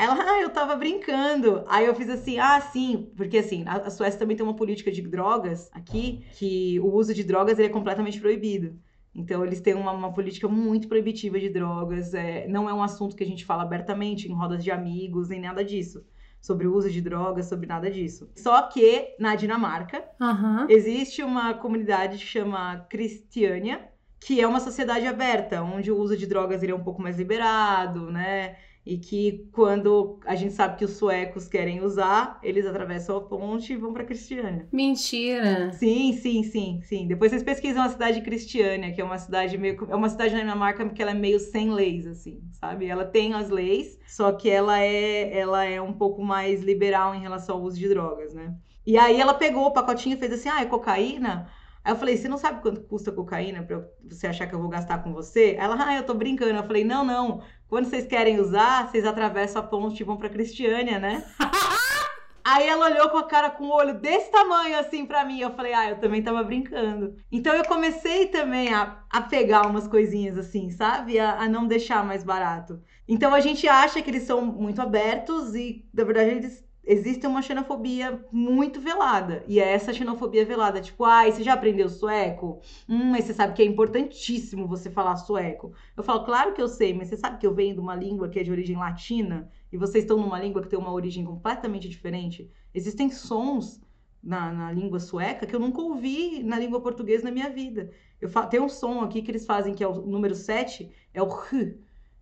[0.00, 1.62] Ela, ah, eu tava brincando.
[1.68, 4.90] Aí eu fiz assim, ah, sim, porque assim, a, a Suécia também tem uma política
[4.90, 8.78] de drogas aqui, que o uso de drogas é completamente proibido.
[9.14, 12.14] Então, eles têm uma, uma política muito proibitiva de drogas.
[12.14, 15.40] É, não é um assunto que a gente fala abertamente em rodas de amigos, nem
[15.40, 16.02] nada disso.
[16.40, 18.30] Sobre o uso de drogas, sobre nada disso.
[18.36, 20.66] Só que na Dinamarca uhum.
[20.70, 23.86] existe uma comunidade que chama Cristiania,
[24.18, 27.18] que é uma sociedade aberta, onde o uso de drogas ele é um pouco mais
[27.18, 28.56] liberado, né?
[28.84, 33.72] E que quando a gente sabe que os suecos querem usar, eles atravessam a ponte
[33.72, 34.66] e vão para Cristiânia.
[34.72, 35.72] Mentira.
[35.72, 37.06] Sim, sim, sim, sim.
[37.06, 40.34] Depois vocês pesquisam a cidade de Cristiânia, que é uma cidade meio é uma cidade
[40.34, 42.86] na Dinamarca que ela é meio sem leis assim, sabe?
[42.86, 47.20] Ela tem as leis, só que ela é ela é um pouco mais liberal em
[47.20, 48.54] relação ao uso de drogas, né?
[48.86, 51.48] E aí ela pegou o pacotinho e fez assim: "Ah, é cocaína?"
[51.90, 54.68] Aí eu falei, você não sabe quanto custa cocaína pra você achar que eu vou
[54.68, 55.56] gastar com você?
[55.58, 56.54] Ela, ah, eu tô brincando.
[56.54, 57.42] Eu falei, não, não.
[57.66, 61.24] Quando vocês querem usar, vocês atravessam a ponte e vão pra Cristiânia, né?
[62.46, 65.40] Aí ela olhou com a cara com o olho desse tamanho assim para mim.
[65.40, 67.16] Eu falei, ah, eu também tava brincando.
[67.30, 71.18] Então eu comecei também a, a pegar umas coisinhas assim, sabe?
[71.18, 72.80] A, a não deixar mais barato.
[73.08, 77.42] Então a gente acha que eles são muito abertos e, na verdade, eles existe uma
[77.42, 79.44] xenofobia muito velada.
[79.46, 82.60] E é essa xenofobia velada, tipo, ai, você já aprendeu sueco?
[82.88, 85.72] Hum, mas você sabe que é importantíssimo você falar sueco.
[85.96, 88.28] Eu falo, claro que eu sei, mas você sabe que eu venho de uma língua
[88.28, 91.88] que é de origem latina e vocês estão numa língua que tem uma origem completamente
[91.88, 92.50] diferente.
[92.74, 93.80] Existem sons
[94.22, 97.90] na, na língua sueca que eu nunca ouvi na língua portuguesa na minha vida.
[98.20, 101.22] Eu falo, tem um som aqui que eles fazem que é o número 7, é
[101.22, 101.78] o R.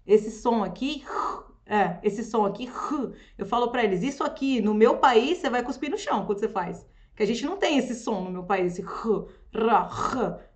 [0.06, 1.04] Esse som aqui
[1.68, 2.66] É, esse som aqui,
[3.36, 6.40] eu falo para eles, isso aqui, no meu país, você vai cuspir no chão quando
[6.40, 6.86] você faz.
[7.14, 8.82] Que a gente não tem esse som no meu país, esse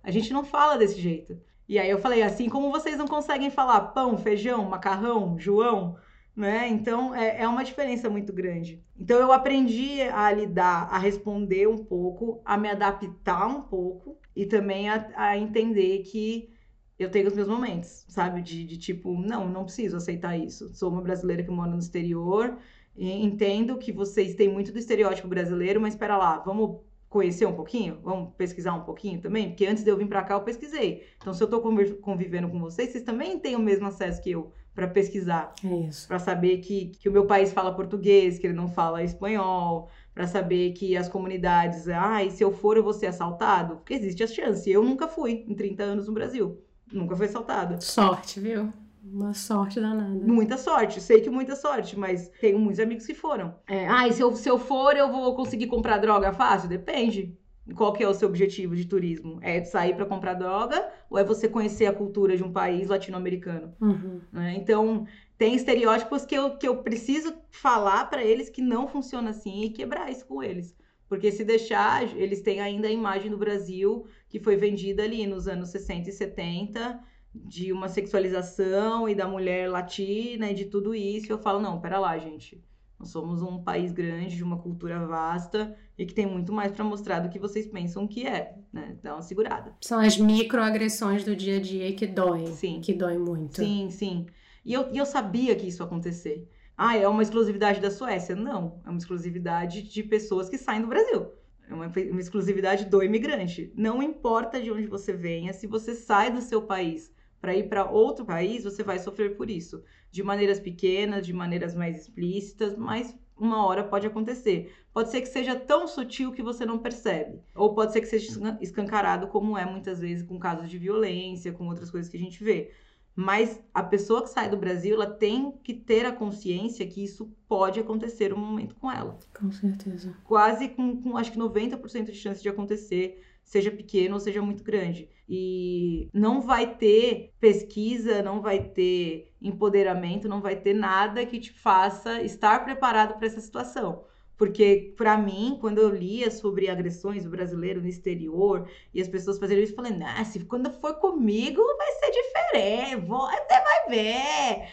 [0.03, 1.39] a gente não fala desse jeito.
[1.67, 5.97] E aí eu falei, assim como vocês não conseguem falar pão, feijão, macarrão, João,
[6.35, 6.67] né?
[6.67, 8.83] Então é, é uma diferença muito grande.
[8.99, 14.45] Então eu aprendi a lidar, a responder um pouco, a me adaptar um pouco e
[14.45, 16.49] também a, a entender que
[16.97, 18.41] eu tenho os meus momentos, sabe?
[18.41, 20.73] De, de tipo, não, não preciso aceitar isso.
[20.73, 22.57] Sou uma brasileira que mora no exterior,
[22.95, 27.99] entendo que vocês têm muito do estereótipo brasileiro, mas espera lá, vamos conhecer um pouquinho?
[28.03, 29.49] Vamos pesquisar um pouquinho também?
[29.49, 31.03] Porque antes de eu vir para cá, eu pesquisei.
[31.17, 31.61] Então, se eu estou
[32.01, 35.53] convivendo com vocês, vocês também têm o mesmo acesso que eu para pesquisar.
[35.63, 36.07] É isso.
[36.07, 40.25] Para saber que, que o meu país fala português, que ele não fala espanhol, para
[40.25, 43.75] saber que as comunidades, ah, e se eu for eu vou ser assaltado?
[43.77, 44.69] Porque existe a chance.
[44.69, 46.59] Eu nunca fui em 30 anos no Brasil.
[46.93, 47.81] Nunca fui assaltada.
[47.81, 48.71] Sorte, viu?
[49.03, 50.09] Uma sorte danada.
[50.09, 53.55] Muita sorte, sei que muita sorte, mas tenho muitos amigos que foram.
[53.67, 56.69] É, ah, e se eu, se eu for, eu vou conseguir comprar droga fácil?
[56.69, 57.37] Depende.
[57.75, 59.39] Qual que é o seu objetivo de turismo?
[59.41, 63.73] É sair para comprar droga ou é você conhecer a cultura de um país latino-americano?
[63.79, 64.19] Uhum.
[64.31, 64.55] Né?
[64.57, 69.63] Então, tem estereótipos que eu, que eu preciso falar para eles que não funciona assim
[69.63, 70.75] e quebrar isso com eles.
[71.07, 75.47] Porque se deixar, eles têm ainda a imagem do Brasil que foi vendida ali nos
[75.47, 76.99] anos 60 e 70
[77.35, 81.31] de uma sexualização e da mulher latina e de tudo isso.
[81.31, 82.59] Eu falo, não, pera lá, gente.
[82.99, 86.83] Nós somos um país grande, de uma cultura vasta e que tem muito mais para
[86.83, 88.97] mostrar do que vocês pensam que é, né?
[89.03, 89.75] Dá uma segurada.
[89.81, 92.47] São as microagressões do dia a dia que doem.
[92.53, 92.81] Sim.
[92.81, 93.57] Que doem muito.
[93.57, 94.25] Sim, sim.
[94.65, 96.49] E eu, e eu sabia que isso ia acontecer.
[96.75, 98.35] Ah, é uma exclusividade da Suécia?
[98.35, 98.81] Não.
[98.83, 101.27] É uma exclusividade de pessoas que saem do Brasil.
[101.69, 103.71] É uma, uma exclusividade do imigrante.
[103.75, 107.89] Não importa de onde você venha, se você sai do seu país para ir para
[107.89, 109.83] outro país, você vai sofrer por isso.
[110.11, 114.73] De maneiras pequenas, de maneiras mais explícitas, mas uma hora pode acontecer.
[114.93, 117.41] Pode ser que seja tão sutil que você não percebe.
[117.55, 121.67] Ou pode ser que seja escancarado, como é muitas vezes com casos de violência, com
[121.67, 122.71] outras coisas que a gente vê.
[123.15, 127.31] Mas a pessoa que sai do Brasil, ela tem que ter a consciência que isso
[127.47, 129.17] pode acontecer um momento com ela.
[129.39, 130.17] Com certeza.
[130.23, 134.63] Quase com, com acho que 90% de chance de acontecer seja pequeno ou seja muito
[134.63, 135.09] grande.
[135.29, 141.51] E não vai ter pesquisa, não vai ter empoderamento, não vai ter nada que te
[141.51, 144.05] faça estar preparado para essa situação.
[144.37, 149.37] Porque, para mim, quando eu lia sobre agressões do brasileiro no exterior e as pessoas
[149.37, 154.67] fazendo isso, eu falei, nah, se quando for comigo vai ser diferente, você vai ver.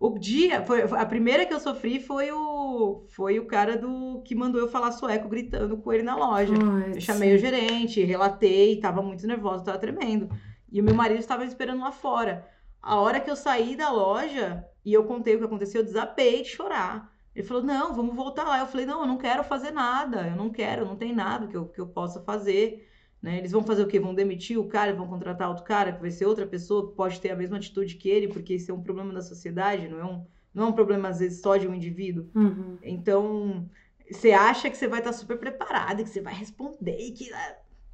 [0.00, 4.34] O dia, foi, a primeira que eu sofri foi o, foi o cara do que
[4.34, 6.52] mandou eu falar sueco gritando com ele na loja.
[6.92, 10.28] eu chamei o gerente, relatei, tava muito nervosa, tava tremendo.
[10.72, 12.48] E o meu marido estava esperando lá fora.
[12.82, 16.42] A hora que eu saí da loja e eu contei o que aconteceu, eu desabei
[16.42, 17.11] de chorar.
[17.34, 18.60] Ele falou: Não, vamos voltar lá.
[18.60, 20.28] Eu falei: Não, eu não quero fazer nada.
[20.28, 22.88] Eu não quero, não tem nada que eu, que eu possa fazer.
[23.20, 23.38] Né?
[23.38, 24.00] Eles vão fazer o quê?
[24.00, 27.20] Vão demitir o cara, vão contratar outro cara, que vai ser outra pessoa que pode
[27.20, 30.04] ter a mesma atitude que ele, porque isso é um problema da sociedade, não é
[30.04, 32.28] um, não é um problema, às vezes, só de um indivíduo.
[32.34, 32.78] Uhum.
[32.82, 33.70] Então,
[34.10, 37.30] você acha que você vai estar super preparado, que você vai responder, e que.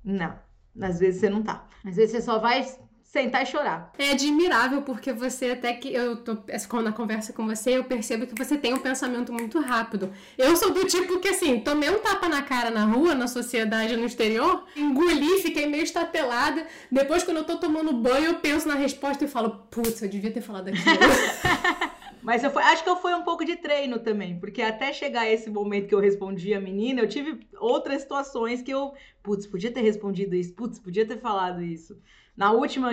[0.02, 0.38] Não.
[0.80, 1.68] Às vezes você não tá.
[1.84, 2.64] Às vezes você só vai
[3.08, 3.90] sentar e chorar.
[3.98, 6.36] É admirável porque você até que eu tô
[6.68, 10.12] quando na conversa com você eu percebo que você tem um pensamento muito rápido.
[10.36, 13.96] Eu sou do tipo que assim, tomei um tapa na cara na rua, na sociedade,
[13.96, 16.66] no exterior, engoli, fiquei meio estatelada.
[16.92, 20.30] Depois quando eu tô tomando banho, eu penso na resposta e falo, putz, eu devia
[20.30, 20.84] ter falado aquilo.
[22.20, 25.48] Mas eu acho que eu fui um pouco de treino também, porque até chegar esse
[25.48, 28.92] momento que eu respondi a menina, eu tive outras situações que eu,
[29.22, 31.96] putz, podia ter respondido isso, putz, podia ter falado isso.
[32.38, 32.90] Na última,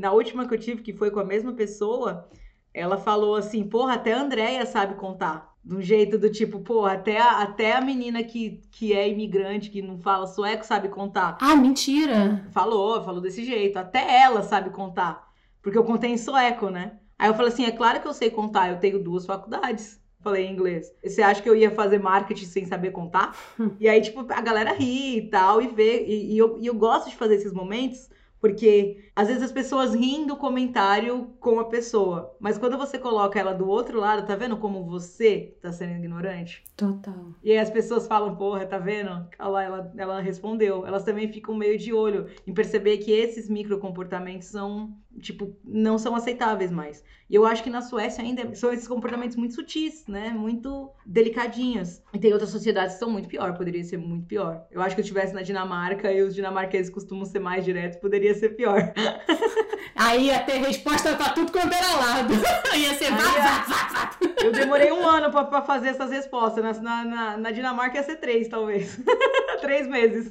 [0.00, 2.26] na última que eu tive, que foi com a mesma pessoa,
[2.72, 5.54] ela falou assim: porra, até a Andrea sabe contar.
[5.62, 9.68] De um jeito do tipo, porra, até a, até a menina que, que é imigrante,
[9.68, 11.36] que não fala sueco, sabe contar.
[11.38, 12.48] Ah, mentira!
[12.50, 13.78] Falou, falou desse jeito.
[13.78, 15.28] Até ela sabe contar.
[15.60, 16.98] Porque eu contei em sueco, né?
[17.18, 20.00] Aí eu falei assim: é claro que eu sei contar, eu tenho duas faculdades.
[20.22, 20.90] Falei em inglês.
[21.04, 23.36] Você acha que eu ia fazer marketing sem saber contar?
[23.78, 26.06] e aí, tipo, a galera ri e tal, e vê.
[26.06, 28.08] E, e, eu, e eu gosto de fazer esses momentos
[28.40, 33.36] porque às vezes as pessoas riem do comentário com a pessoa, mas quando você coloca
[33.36, 36.62] ela do outro lado, tá vendo como você tá sendo ignorante?
[36.76, 37.34] Total.
[37.42, 39.10] E aí as pessoas falam, porra, tá vendo?
[39.40, 40.86] Olha lá, ela, ela respondeu.
[40.86, 46.14] Elas também ficam meio de olho em perceber que esses microcomportamentos são, tipo, não são
[46.14, 47.02] aceitáveis mais.
[47.28, 50.30] E eu acho que na Suécia ainda são esses comportamentos muito sutis, né?
[50.30, 52.00] Muito delicadinhos.
[52.14, 54.64] E tem outras sociedades que são muito pior, poderia ser muito pior.
[54.70, 58.28] Eu acho que eu estivesse na Dinamarca e os dinamarqueses costumam ser mais diretos, poderia
[58.28, 58.92] poderia ser pior.
[59.94, 62.34] Aí ia ter resposta pra tudo quanto era lado.
[62.76, 64.10] ia ser vá, vá, vá, vá.
[64.42, 66.80] Eu demorei um ano pra, pra fazer essas respostas.
[66.80, 68.98] Na, na, na Dinamarca ia ser três, talvez.
[69.60, 70.30] três meses.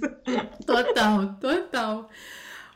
[0.66, 2.10] Total, total.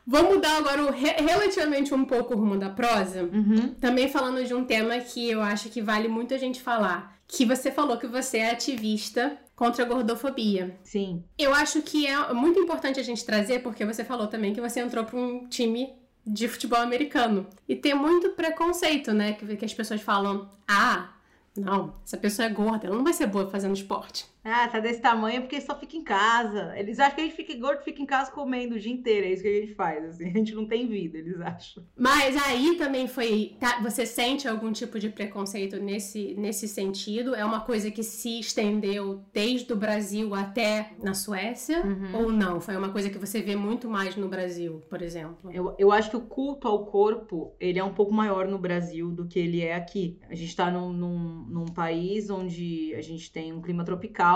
[0.05, 3.23] Vamos mudar agora o, relativamente um pouco o rumo da prosa.
[3.23, 3.75] Uhum.
[3.79, 7.15] Também falando de um tema que eu acho que vale muito a gente falar.
[7.27, 10.75] Que você falou que você é ativista contra a gordofobia.
[10.83, 11.23] Sim.
[11.37, 14.79] Eu acho que é muito importante a gente trazer, porque você falou também que você
[14.79, 15.93] entrou para um time
[16.25, 17.45] de futebol americano.
[17.69, 19.33] E tem muito preconceito, né?
[19.33, 21.13] Que, que as pessoas falam: ah,
[21.55, 24.25] não, essa pessoa é gorda, ela não vai ser boa fazendo esporte.
[24.43, 26.73] Ah, tá desse tamanho porque só fica em casa.
[26.75, 29.27] Eles acham que a gente fica gordo, fica em casa comendo o dia inteiro.
[29.27, 30.03] É isso que a gente faz.
[30.05, 30.25] Assim.
[30.31, 31.85] A gente não tem vida, eles acham.
[31.95, 33.55] Mas aí também foi.
[33.59, 37.35] Tá, você sente algum tipo de preconceito nesse, nesse sentido?
[37.35, 41.85] É uma coisa que se estendeu desde o Brasil até na Suécia?
[41.85, 42.23] Uhum.
[42.23, 42.59] Ou não?
[42.59, 45.51] Foi uma coisa que você vê muito mais no Brasil, por exemplo?
[45.51, 49.11] Eu, eu acho que o culto ao corpo ele é um pouco maior no Brasil
[49.11, 50.17] do que ele é aqui.
[50.29, 54.30] A gente tá num, num, num país onde a gente tem um clima tropical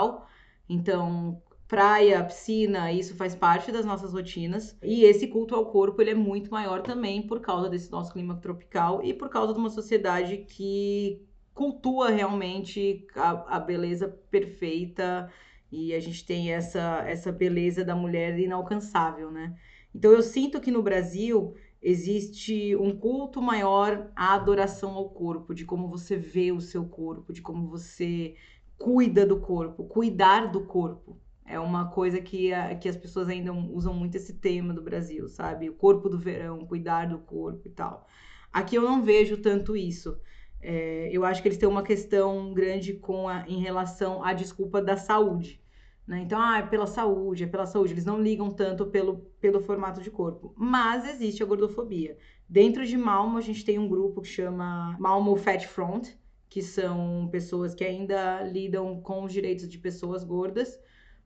[0.68, 4.76] então, praia, piscina, isso faz parte das nossas rotinas.
[4.82, 8.36] E esse culto ao corpo, ele é muito maior também por causa desse nosso clima
[8.36, 11.22] tropical e por causa de uma sociedade que
[11.54, 15.30] cultua realmente a, a beleza perfeita
[15.72, 19.56] e a gente tem essa, essa beleza da mulher inalcançável, né?
[19.94, 25.64] Então eu sinto que no Brasil existe um culto maior à adoração ao corpo, de
[25.64, 28.34] como você vê o seu corpo, de como você
[28.78, 31.18] cuida do corpo, cuidar do corpo.
[31.44, 35.70] É uma coisa que, que as pessoas ainda usam muito esse tema do Brasil, sabe?
[35.70, 38.06] O corpo do verão, cuidar do corpo e tal.
[38.52, 40.18] Aqui eu não vejo tanto isso.
[40.60, 44.82] É, eu acho que eles têm uma questão grande com a, em relação à desculpa
[44.82, 45.60] da saúde.
[46.06, 46.20] Né?
[46.20, 47.92] Então, ah, é pela saúde, é pela saúde.
[47.92, 50.54] Eles não ligam tanto pelo, pelo formato de corpo.
[50.56, 52.16] Mas existe a gordofobia.
[52.48, 56.08] Dentro de Malmo, a gente tem um grupo que chama Malmo Fat Front,
[56.48, 60.78] que são pessoas que ainda lidam com os direitos de pessoas gordas,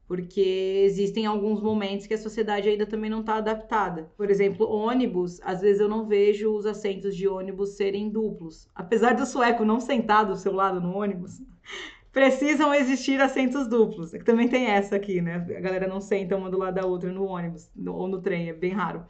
[0.06, 4.10] porque existem alguns momentos que a sociedade ainda também não está adaptada.
[4.16, 8.68] Por exemplo, ônibus, às vezes eu não vejo os assentos de ônibus serem duplos.
[8.74, 11.40] Apesar do sueco não sentar do seu lado no ônibus,
[12.10, 14.10] precisam existir assentos duplos.
[14.24, 15.46] Também tem essa aqui, né?
[15.56, 18.52] A galera não senta uma do lado da outra no ônibus ou no trem, é
[18.52, 19.06] bem raro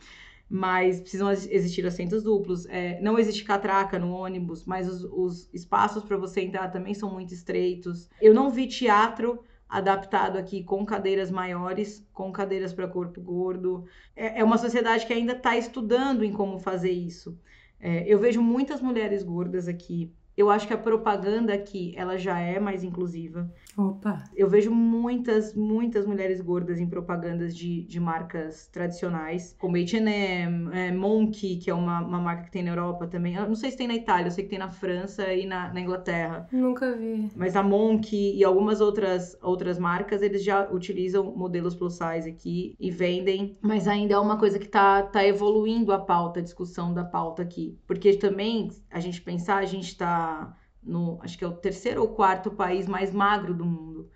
[0.51, 2.67] mas precisam existir assentos duplos.
[2.67, 7.09] É, não existe catraca no ônibus, mas os, os espaços para você entrar também são
[7.09, 8.11] muito estreitos.
[8.21, 13.85] Eu não vi teatro adaptado aqui com cadeiras maiores, com cadeiras para corpo gordo.
[14.17, 17.39] É, é, uma sociedade que ainda está estudando em como fazer isso.
[17.79, 22.39] É, eu vejo muitas mulheres gordas aqui eu acho que a propaganda aqui, ela já
[22.41, 23.53] é mais inclusiva.
[23.81, 24.25] Opa!
[24.37, 30.93] Eu vejo muitas, muitas mulheres gordas em propagandas de, de marcas tradicionais, como H&M, é,
[30.93, 33.35] Monkey, que é uma, uma marca que tem na Europa também.
[33.35, 35.73] Eu não sei se tem na Itália, eu sei que tem na França e na,
[35.73, 36.47] na Inglaterra.
[36.53, 37.31] Nunca vi.
[37.35, 42.75] Mas a Monkey e algumas outras, outras marcas, eles já utilizam modelos plus size aqui
[42.79, 46.93] e vendem, mas ainda é uma coisa que tá, tá evoluindo a pauta, a discussão
[46.93, 47.79] da pauta aqui.
[47.87, 52.09] Porque também, a gente pensar, a gente tá no, acho que é o terceiro ou
[52.09, 54.11] quarto país mais magro do mundo.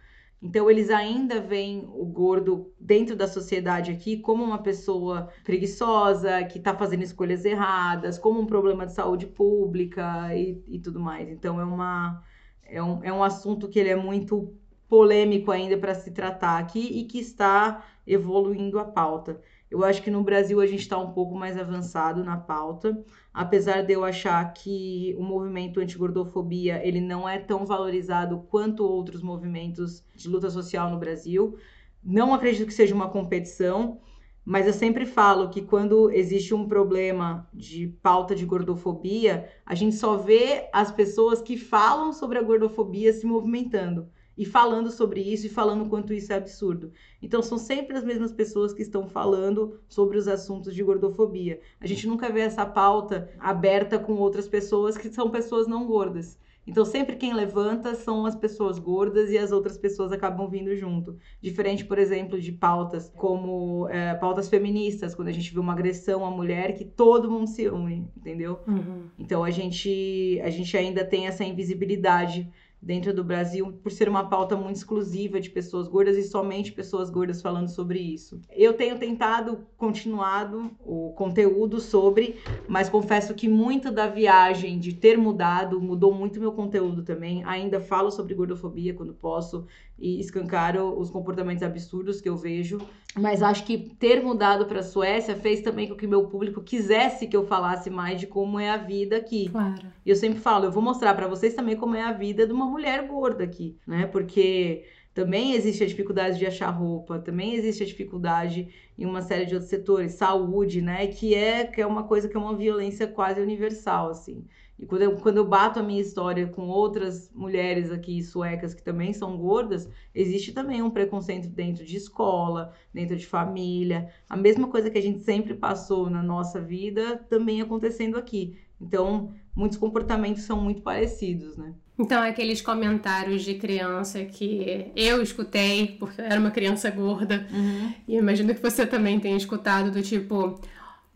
[0.45, 6.59] Então eles ainda veem o gordo dentro da sociedade aqui como uma pessoa preguiçosa, que
[6.59, 11.31] está fazendo escolhas erradas, como um problema de saúde pública e, e tudo mais.
[11.31, 12.23] Então é, uma,
[12.63, 14.55] é, um, é um assunto que ele é muito
[14.87, 19.41] polêmico ainda para se tratar aqui e que está evoluindo a pauta.
[19.75, 22.97] Eu acho que no Brasil a gente está um pouco mais avançado na pauta,
[23.33, 29.21] apesar de eu achar que o movimento anti-gordofobia ele não é tão valorizado quanto outros
[29.21, 31.59] movimentos de luta social no Brasil.
[32.05, 34.01] Não acredito que seja uma competição,
[34.45, 39.97] mas eu sempre falo que quando existe um problema de pauta de gordofobia, a gente
[39.97, 45.47] só vê as pessoas que falam sobre a gordofobia se movimentando e falando sobre isso
[45.47, 46.93] e falando quanto isso é absurdo.
[47.23, 51.61] Então são sempre as mesmas pessoas que estão falando sobre os assuntos de gordofobia.
[51.81, 56.39] A gente nunca vê essa pauta aberta com outras pessoas que são pessoas não gordas.
[56.67, 61.19] Então, sempre quem levanta são as pessoas gordas e as outras pessoas acabam vindo junto.
[61.41, 66.25] Diferente, por exemplo, de pautas como é, pautas feministas, quando a gente vê uma agressão
[66.25, 68.61] à mulher, que todo mundo se une, entendeu?
[68.67, 69.05] Uhum.
[69.19, 72.51] Então, a gente, a gente ainda tem essa invisibilidade
[72.85, 77.09] dentro do Brasil por ser uma pauta muito exclusiva de pessoas gordas e somente pessoas
[77.09, 78.41] gordas falando sobre isso.
[78.51, 82.37] Eu tenho tentado continuado o conteúdo sobre,
[82.69, 87.43] mas confesso que muito da viagem de ter mudado mudou muito meu conteúdo também.
[87.45, 89.67] Ainda falo sobre gordofobia quando posso.
[89.99, 92.79] E escancaro os comportamentos absurdos que eu vejo.
[93.17, 97.29] Mas acho que ter mudado para a Suécia fez também com que meu público quisesse
[97.29, 99.49] que eu falasse mais de como é a vida aqui.
[99.49, 99.87] Claro.
[100.05, 102.53] E eu sempre falo, eu vou mostrar para vocês também como é a vida de
[102.53, 104.07] uma mulher gorda aqui, né?
[104.07, 104.85] Porque
[105.15, 108.69] também existe a dificuldade de achar roupa, também existe a dificuldade
[108.99, 111.07] em uma série de outros setores, saúde, né?
[111.07, 114.45] Que é, que é uma coisa que é uma violência quase universal, assim.
[114.79, 118.83] E quando eu, quando eu bato a minha história com outras mulheres aqui suecas que
[118.83, 124.11] também são gordas, existe também um preconceito dentro de escola, dentro de família.
[124.29, 128.59] A mesma coisa que a gente sempre passou na nossa vida também acontecendo aqui.
[128.81, 131.75] Então, muitos comportamentos são muito parecidos, né?
[131.97, 137.93] Então, aqueles comentários de criança que eu escutei, porque eu era uma criança gorda, uhum.
[138.09, 140.61] e imagino que você também tenha escutado, do tipo,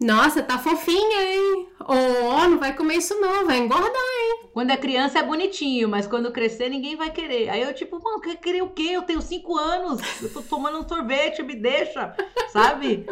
[0.01, 1.69] nossa, tá fofinha, hein?
[1.81, 4.49] Oh, não vai comer isso não, vai engordar, hein?
[4.53, 7.49] Quando é criança é bonitinho, mas quando crescer ninguém vai querer.
[7.49, 8.91] Aí eu tipo, mano, quer querer o quê?
[8.93, 12.15] Eu tenho cinco anos, eu tô tomando um sorvete, me deixa,
[12.51, 13.07] sabe?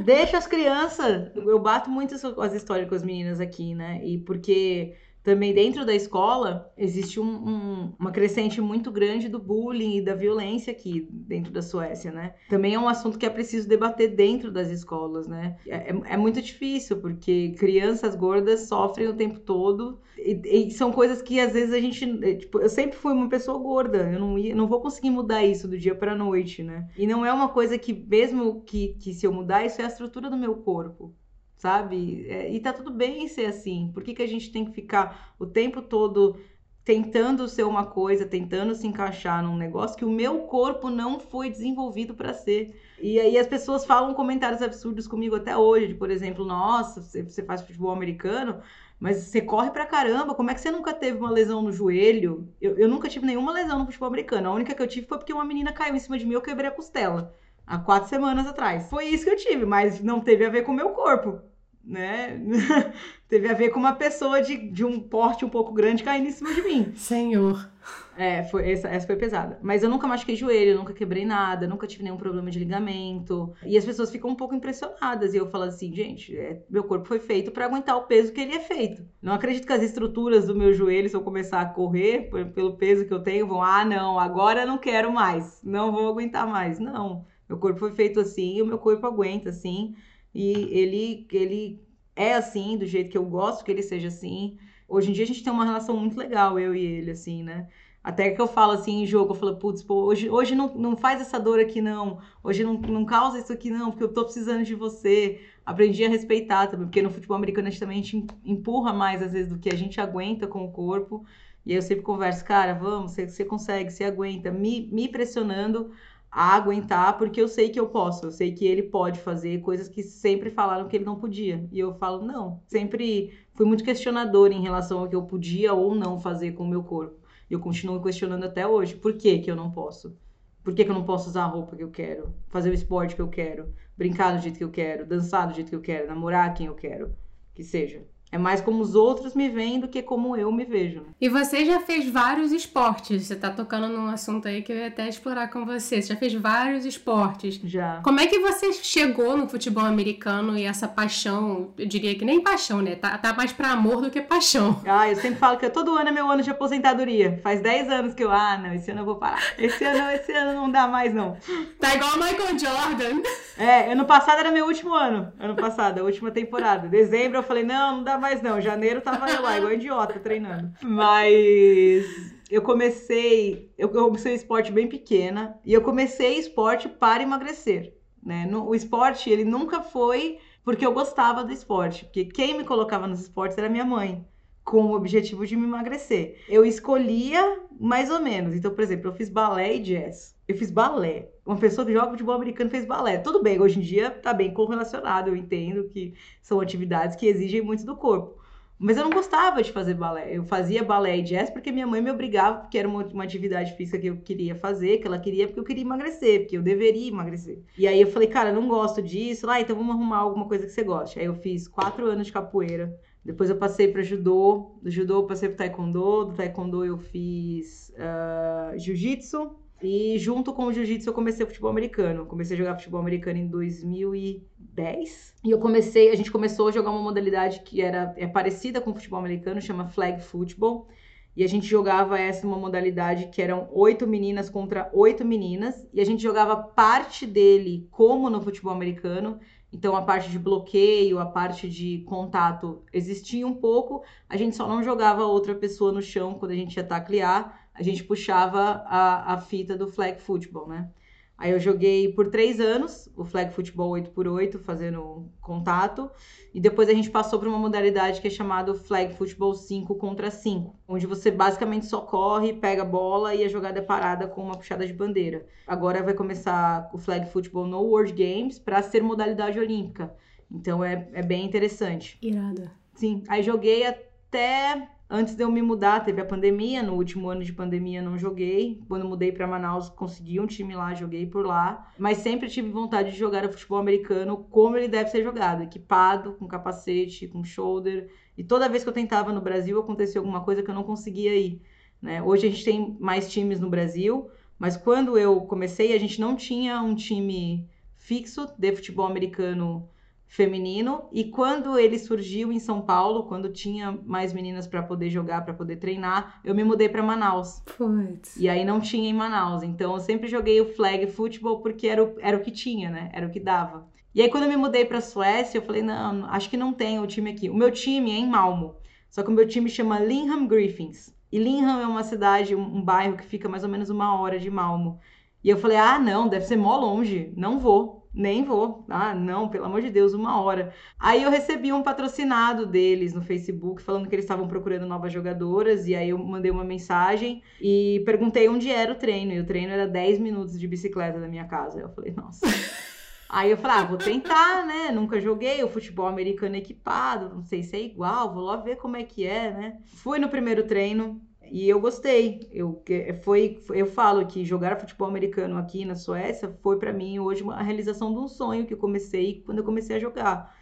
[0.00, 1.30] Deixa as crianças.
[1.34, 4.00] Eu bato muito as histórias com as meninas aqui, né?
[4.04, 4.94] E porque
[5.28, 10.14] também dentro da escola existe um, um, uma crescente muito grande do bullying e da
[10.14, 12.32] violência aqui dentro da Suécia, né?
[12.48, 15.58] Também é um assunto que é preciso debater dentro das escolas, né?
[15.66, 20.90] É, é, é muito difícil porque crianças gordas sofrem o tempo todo e, e, são
[20.90, 24.18] coisas que às vezes a gente, é, tipo, eu sempre fui uma pessoa gorda, eu
[24.18, 26.88] não ia, não vou conseguir mudar isso do dia para noite, né?
[26.96, 29.88] E não é uma coisa que mesmo que, que se eu mudar isso é a
[29.88, 31.14] estrutura do meu corpo
[31.58, 32.26] sabe?
[32.28, 33.90] É, e tá tudo bem ser assim.
[33.92, 36.38] Por que, que a gente tem que ficar o tempo todo
[36.84, 41.50] tentando ser uma coisa, tentando se encaixar num negócio que o meu corpo não foi
[41.50, 42.80] desenvolvido para ser?
[42.98, 47.42] E aí as pessoas falam comentários absurdos comigo até hoje, de, por exemplo, nossa, você
[47.42, 48.60] faz futebol americano,
[48.98, 52.48] mas você corre pra caramba, como é que você nunca teve uma lesão no joelho?
[52.60, 54.48] Eu, eu nunca tive nenhuma lesão no futebol americano.
[54.48, 56.34] A única que eu tive foi porque uma menina caiu em cima de mim e
[56.34, 57.34] eu quebrei a costela
[57.68, 58.88] há quatro semanas atrás.
[58.88, 61.40] Foi isso que eu tive, mas não teve a ver com o meu corpo,
[61.88, 62.40] né?
[63.28, 66.32] teve a ver com uma pessoa de, de um porte um pouco grande caindo em
[66.32, 66.92] cima de mim.
[66.94, 67.68] Senhor.
[68.16, 69.58] É, foi, essa, essa foi pesada.
[69.62, 73.54] Mas eu nunca machuquei joelho, nunca quebrei nada, nunca tive nenhum problema de ligamento.
[73.64, 75.32] E as pessoas ficam um pouco impressionadas.
[75.32, 78.40] E eu falo assim, gente, é, meu corpo foi feito para aguentar o peso que
[78.40, 79.02] ele é feito.
[79.22, 83.06] Não acredito que as estruturas do meu joelho, se eu começar a correr pelo peso
[83.06, 86.78] que eu tenho, vão, ah, não, agora não quero mais, não vou aguentar mais.
[86.78, 87.24] Não.
[87.48, 89.94] Meu corpo foi feito assim e o meu corpo aguenta assim.
[90.34, 91.80] E ele, ele
[92.14, 94.58] é assim, do jeito que eu gosto que ele seja assim.
[94.88, 97.68] Hoje em dia a gente tem uma relação muito legal, eu e ele, assim, né?
[98.02, 100.96] Até que eu falo assim em jogo, eu falo, putz, pô, hoje, hoje não, não
[100.96, 102.20] faz essa dor aqui, não.
[102.42, 105.40] Hoje não, não causa isso aqui, não, porque eu tô precisando de você.
[105.66, 108.02] Aprendi a respeitar também, porque no futebol americano a gente também
[108.44, 111.24] empurra mais, às vezes, do que a gente aguenta com o corpo.
[111.66, 115.90] E eu sempre converso, cara, vamos, você, você consegue, você aguenta, me, me pressionando
[116.30, 119.88] a aguentar, porque eu sei que eu posso, eu sei que ele pode fazer coisas
[119.88, 121.66] que sempre falaram que ele não podia.
[121.72, 122.62] E eu falo, não.
[122.66, 126.68] Sempre fui muito questionador em relação ao que eu podia ou não fazer com o
[126.68, 127.16] meu corpo.
[127.50, 128.94] E eu continuo questionando até hoje.
[128.94, 130.16] Por que, que eu não posso?
[130.62, 132.34] Por que, que eu não posso usar a roupa que eu quero?
[132.48, 133.72] Fazer o esporte que eu quero?
[133.96, 135.06] Brincar do jeito que eu quero?
[135.06, 136.08] Dançar do jeito que eu quero?
[136.08, 137.14] Namorar quem eu quero?
[137.54, 138.06] Que seja.
[138.30, 141.06] É mais como os outros me veem do que como eu me vejo.
[141.20, 143.26] E você já fez vários esportes.
[143.26, 146.02] Você tá tocando num assunto aí que eu ia até explorar com você.
[146.02, 147.58] Você já fez vários esportes.
[147.64, 148.00] Já.
[148.02, 152.42] Como é que você chegou no futebol americano e essa paixão, eu diria que nem
[152.42, 152.96] paixão, né?
[152.96, 154.80] Tá, tá mais pra amor do que paixão.
[154.86, 157.40] Ah, eu sempre falo que todo ano é meu ano de aposentadoria.
[157.42, 159.42] Faz 10 anos que eu, ah, não, esse ano eu vou parar.
[159.58, 161.36] Esse ano, esse ano não dá mais, não.
[161.80, 163.22] Tá igual o Michael Jordan.
[163.56, 165.32] É, ano passado era meu último ano.
[165.38, 166.88] Ano passado, a última temporada.
[166.88, 168.60] Dezembro eu falei, não, não dá mais não.
[168.60, 170.72] Janeiro tava eu lá, igual idiota, treinando.
[170.82, 172.04] Mas
[172.50, 178.48] eu comecei, eu comecei esporte bem pequena e eu comecei esporte para emagrecer, né?
[178.52, 183.22] O esporte, ele nunca foi porque eu gostava do esporte, porque quem me colocava nos
[183.22, 184.26] esportes era minha mãe,
[184.68, 186.36] com o objetivo de me emagrecer.
[186.46, 188.54] Eu escolhia mais ou menos.
[188.54, 190.36] Então, por exemplo, eu fiz balé e jazz.
[190.46, 191.30] Eu fiz balé.
[191.44, 193.16] Uma pessoa que joga futebol americano fez balé.
[193.16, 195.30] Tudo bem, hoje em dia tá bem correlacionado.
[195.30, 196.12] Eu entendo que
[196.42, 198.38] são atividades que exigem muito do corpo.
[198.78, 200.36] Mas eu não gostava de fazer balé.
[200.36, 203.74] Eu fazia balé e jazz porque minha mãe me obrigava, porque era uma, uma, atividade
[203.74, 207.08] física que eu queria fazer, que ela queria porque eu queria emagrecer, porque eu deveria
[207.08, 207.60] emagrecer.
[207.76, 209.48] E aí eu falei, cara, eu não gosto disso.
[209.48, 211.18] Ah, então vamos arrumar alguma coisa que você goste.
[211.18, 212.94] Aí eu fiz quatro anos de capoeira.
[213.28, 214.78] Depois eu passei para judô.
[214.80, 216.24] Do judô eu passei para taekwondo.
[216.24, 219.54] Do taekwondo eu fiz uh, jiu-jitsu.
[219.82, 222.24] E junto com o jiu-jitsu eu comecei futebol americano.
[222.24, 225.34] Comecei a jogar futebol americano em 2010.
[225.44, 228.92] E eu comecei, a gente começou a jogar uma modalidade que era é parecida com
[228.92, 230.88] o futebol americano, chama flag football.
[231.36, 235.86] E a gente jogava essa uma modalidade que eram oito meninas contra oito meninas.
[235.92, 239.38] E a gente jogava parte dele como no futebol americano.
[239.72, 244.02] Então a parte de bloqueio, a parte de contato existia um pouco.
[244.28, 247.68] A gente só não jogava outra pessoa no chão quando a gente ia taclear.
[247.74, 250.90] A gente puxava a, a fita do flag football, né?
[251.38, 256.10] Aí eu joguei por três anos o flag futebol 8x8, fazendo contato.
[256.52, 260.32] E depois a gente passou para uma modalidade que é chamado flag futebol 5 contra
[260.32, 264.42] 5, onde você basicamente só corre, pega a bola e a jogada é parada com
[264.42, 265.46] uma puxada de bandeira.
[265.64, 270.12] Agora vai começar o flag futebol no World Games para ser modalidade olímpica.
[270.50, 272.18] Então é, é bem interessante.
[272.20, 272.72] Irada.
[272.94, 276.82] Sim, aí joguei até Antes de eu me mudar, teve a pandemia.
[276.82, 278.82] No último ano de pandemia, não joguei.
[278.86, 281.90] Quando mudei para Manaus, consegui um time lá, joguei por lá.
[281.98, 286.34] Mas sempre tive vontade de jogar o futebol americano como ele deve ser jogado: equipado,
[286.34, 288.10] com capacete, com shoulder.
[288.36, 291.34] E toda vez que eu tentava no Brasil, acontecia alguma coisa que eu não conseguia
[291.34, 291.62] ir.
[292.02, 292.22] Né?
[292.22, 296.36] Hoje a gente tem mais times no Brasil, mas quando eu comecei, a gente não
[296.36, 299.88] tinha um time fixo de futebol americano
[300.28, 305.42] feminino e quando ele surgiu em São Paulo, quando tinha mais meninas para poder jogar,
[305.42, 307.62] para poder treinar, eu me mudei para Manaus.
[307.76, 308.36] Puts.
[308.36, 312.04] E aí não tinha em Manaus, então eu sempre joguei o flag futebol porque era
[312.04, 313.10] o, era o que tinha, né?
[313.14, 313.88] Era o que dava.
[314.14, 317.00] E aí quando eu me mudei para Suécia, eu falei, não, acho que não tem
[317.00, 317.48] o time aqui.
[317.48, 318.76] O meu time é em Malmo.
[319.08, 321.14] Só que o meu time chama Linham Griffins.
[321.32, 324.38] E Linham é uma cidade, um, um bairro que fica mais ou menos uma hora
[324.38, 325.00] de Malmo.
[325.42, 328.84] E eu falei, ah, não, deve ser mó longe, não vou nem vou.
[328.88, 330.72] Ah, não, pelo amor de Deus, uma hora.
[330.98, 335.86] Aí eu recebi um patrocinado deles no Facebook falando que eles estavam procurando novas jogadoras.
[335.86, 339.32] E aí eu mandei uma mensagem e perguntei onde era o treino.
[339.32, 341.80] E o treino era 10 minutos de bicicleta da minha casa.
[341.80, 342.46] Eu falei, nossa.
[343.28, 344.90] Aí eu falei, ah, vou tentar, né?
[344.90, 348.96] Nunca joguei o futebol americano equipado, não sei se é igual, vou lá ver como
[348.96, 349.76] é que é, né?
[349.84, 352.48] Fui no primeiro treino, e eu gostei.
[352.52, 352.82] Eu,
[353.22, 357.62] foi, eu falo que jogar futebol americano aqui na Suécia foi para mim hoje uma
[357.62, 360.56] realização de um sonho que eu comecei quando eu comecei a jogar.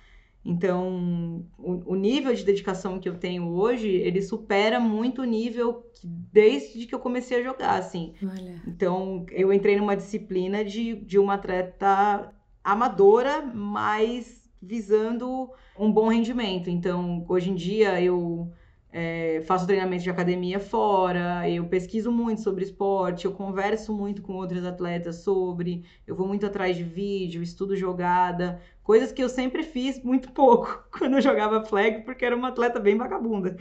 [0.44, 5.82] Então, o, o, nível de dedicação que eu tenho hoje, ele supera muito o nível
[5.92, 8.14] que, desde que eu comecei a jogar, assim.
[8.22, 8.62] Olha.
[8.64, 12.32] Então, eu entrei numa disciplina de, de uma atleta
[12.62, 16.70] amadora, mas visando um bom rendimento.
[16.70, 18.52] Então, hoje em dia, eu
[18.98, 24.32] é, faço treinamento de academia fora, eu pesquiso muito sobre esporte, eu converso muito com
[24.32, 29.62] outros atletas sobre, eu vou muito atrás de vídeo, estudo jogada, coisas que eu sempre
[29.62, 33.54] fiz muito pouco quando eu jogava flag, porque era uma atleta bem vagabunda.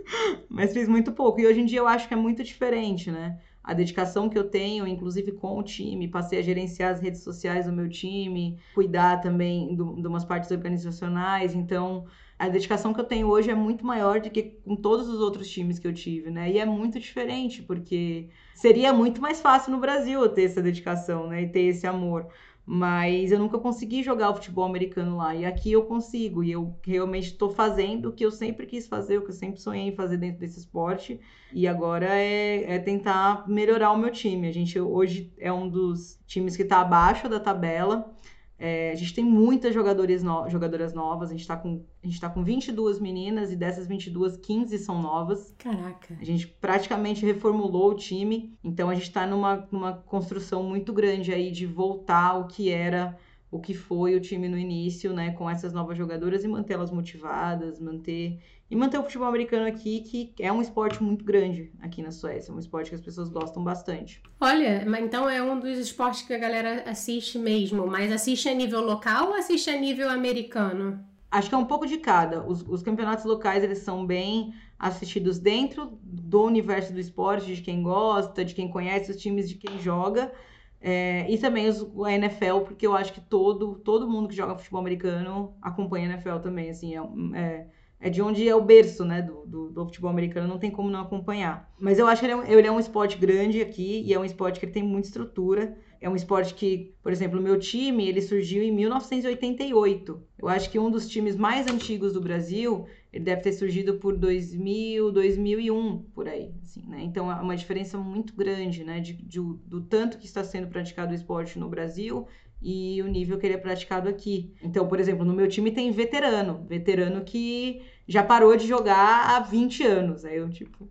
[0.48, 1.38] Mas fiz muito pouco.
[1.38, 3.38] E hoje em dia eu acho que é muito diferente, né?
[3.62, 7.66] A dedicação que eu tenho, inclusive com o time, passei a gerenciar as redes sociais
[7.66, 12.06] do meu time, cuidar também de umas partes organizacionais, então
[12.38, 15.48] a dedicação que eu tenho hoje é muito maior do que com todos os outros
[15.48, 16.50] times que eu tive, né?
[16.50, 21.26] E é muito diferente, porque seria muito mais fácil no Brasil eu ter essa dedicação,
[21.26, 21.42] né?
[21.42, 22.28] E ter esse amor.
[22.64, 25.34] Mas eu nunca consegui jogar o futebol americano lá.
[25.34, 26.44] E aqui eu consigo.
[26.44, 29.58] E eu realmente estou fazendo o que eu sempre quis fazer, o que eu sempre
[29.58, 31.18] sonhei em fazer dentro desse esporte.
[31.50, 34.46] E agora é, é tentar melhorar o meu time.
[34.46, 38.14] A gente hoje é um dos times que está abaixo da tabela.
[38.58, 40.48] É, a gente tem muitas jogadoras, no...
[40.48, 44.36] jogadoras novas, a gente, está com, a gente tá com 22 meninas e dessas 22,
[44.36, 45.54] 15 são novas.
[45.56, 46.16] Caraca.
[46.20, 51.32] A gente praticamente reformulou o time, então a gente está numa, numa construção muito grande
[51.32, 53.16] aí de voltar ao que era,
[53.48, 57.78] o que foi o time no início, né, com essas novas jogadoras e mantê-las motivadas,
[57.78, 58.40] manter
[58.70, 62.52] e manter o futebol americano aqui, que é um esporte muito grande aqui na Suécia,
[62.52, 64.22] um esporte que as pessoas gostam bastante.
[64.40, 68.54] Olha, mas então é um dos esportes que a galera assiste mesmo, mas assiste a
[68.54, 71.02] nível local ou assiste a nível americano?
[71.30, 72.46] Acho que é um pouco de cada.
[72.46, 77.82] Os, os campeonatos locais, eles são bem assistidos dentro do universo do esporte, de quem
[77.82, 80.32] gosta, de quem conhece os times, de quem joga.
[80.80, 84.56] É, e também os, a NFL, porque eu acho que todo, todo mundo que joga
[84.56, 87.00] futebol americano acompanha a NFL também, assim, é,
[87.34, 87.66] é
[88.00, 90.90] é de onde é o berço, né, do, do, do, futebol americano, não tem como
[90.90, 91.72] não acompanhar.
[91.78, 94.18] Mas eu acho que ele é, um, ele é um esporte grande aqui, e é
[94.18, 95.76] um esporte que tem muita estrutura.
[96.00, 100.22] É um esporte que, por exemplo, o meu time, ele surgiu em 1988.
[100.38, 104.16] Eu acho que um dos times mais antigos do Brasil, ele deve ter surgido por
[104.16, 107.00] 2000, 2001, por aí, assim, né?
[107.02, 111.10] Então, é uma diferença muito grande, né, de, de, do tanto que está sendo praticado
[111.10, 112.28] o esporte no Brasil
[112.60, 114.52] e o nível que ele é praticado aqui.
[114.62, 119.40] Então, por exemplo, no meu time tem veterano, veterano que já parou de jogar há
[119.40, 120.24] 20 anos.
[120.24, 120.88] Aí eu, tipo,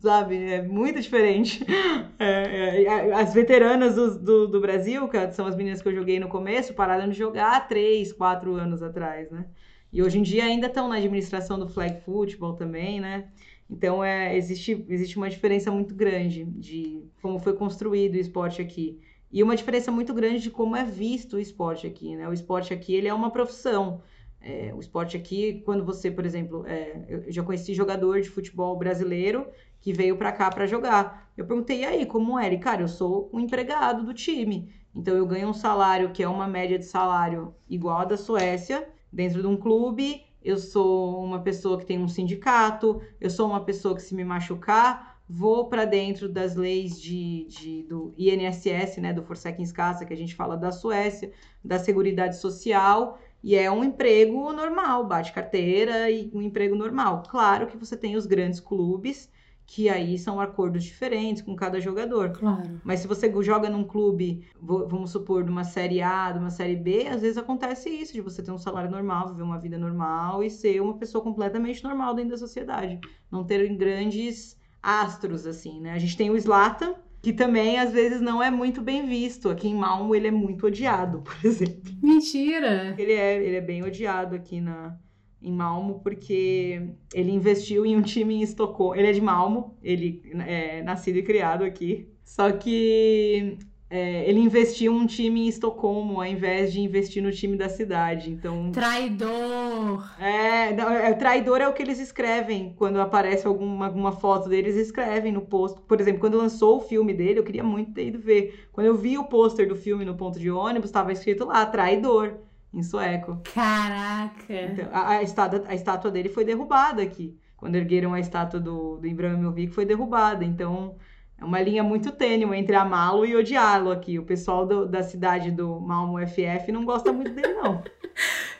[0.00, 1.64] sabe, é muito diferente.
[2.22, 6.20] É, é, as veteranas do, do, do, Brasil, que são as meninas que eu joguei
[6.20, 9.46] no começo, pararam de jogar há 3, 4 anos atrás, né?
[9.90, 13.28] E hoje em dia ainda estão na administração do flag football também, né?
[13.70, 19.00] Então, é, existe, existe uma diferença muito grande de como foi construído o esporte aqui.
[19.32, 22.28] E uma diferença muito grande de como é visto o esporte aqui, né?
[22.28, 24.02] O esporte aqui, ele é uma profissão.
[24.40, 28.76] É, o esporte aqui, quando você, por exemplo, é, eu já conheci jogador de futebol
[28.76, 29.46] brasileiro
[29.80, 31.30] que veio para cá para jogar.
[31.36, 32.46] Eu perguntei, e aí, como é?
[32.46, 34.72] Ele, cara, eu sou um empregado do time.
[34.94, 38.88] Então, eu ganho um salário que é uma média de salário igual a da Suécia,
[39.12, 40.24] dentro de um clube.
[40.42, 43.00] Eu sou uma pessoa que tem um sindicato.
[43.20, 47.82] Eu sou uma pessoa que, se me machucar, vou para dentro das leis de, de,
[47.84, 51.30] do INSS, né, do Forsäkringskassa, que a gente fala da Suécia,
[51.64, 57.22] da Seguridade Social, e é um emprego normal, bate carteira e um emprego normal.
[57.28, 59.30] Claro que você tem os grandes clubes,
[59.64, 62.32] que aí são acordos diferentes com cada jogador.
[62.32, 62.80] Claro.
[62.82, 66.74] Mas se você joga num clube, vamos supor, de uma série A, de uma série
[66.74, 70.42] B, às vezes acontece isso, de você ter um salário normal, viver uma vida normal
[70.42, 72.98] e ser uma pessoa completamente normal dentro da sociedade.
[73.30, 75.92] Não ter grandes astros, assim, né?
[75.92, 79.48] A gente tem o Slatan, que também às vezes não é muito bem visto.
[79.48, 81.92] Aqui em Malmo ele é muito odiado, por exemplo.
[82.02, 82.94] Mentira!
[82.98, 84.98] Ele é, ele é bem odiado aqui na,
[85.42, 88.94] em Malmo, porque ele investiu em um time em Estocolmo.
[88.94, 92.08] Ele é de Malmo, ele é nascido e criado aqui.
[92.24, 93.58] Só que
[93.92, 98.30] é, ele investiu um time em Estocolmo ao invés de investir no time da cidade.
[98.30, 98.70] Então.
[98.70, 100.08] Traidor!
[100.16, 104.76] É, não, é, traidor é o que eles escrevem quando aparece alguma, alguma foto deles,
[104.76, 105.80] escrevem no posto.
[105.80, 108.68] Por exemplo, quando lançou o filme dele, eu queria muito ter ido ver.
[108.70, 112.34] Quando eu vi o pôster do filme no ponto de ônibus, estava escrito lá, traidor,
[112.72, 113.40] em sueco.
[113.52, 114.44] Caraca!
[114.48, 117.36] Então, a, a, estátua, a estátua dele foi derrubada aqui.
[117.56, 120.44] Quando ergueram a estátua do, do Ibrahimovic, foi derrubada.
[120.44, 120.94] Então.
[121.40, 124.18] É uma linha muito tênue entre amá-lo e odiá-lo aqui.
[124.18, 127.82] O pessoal do, da cidade do Malmo FF não gosta muito dele, não.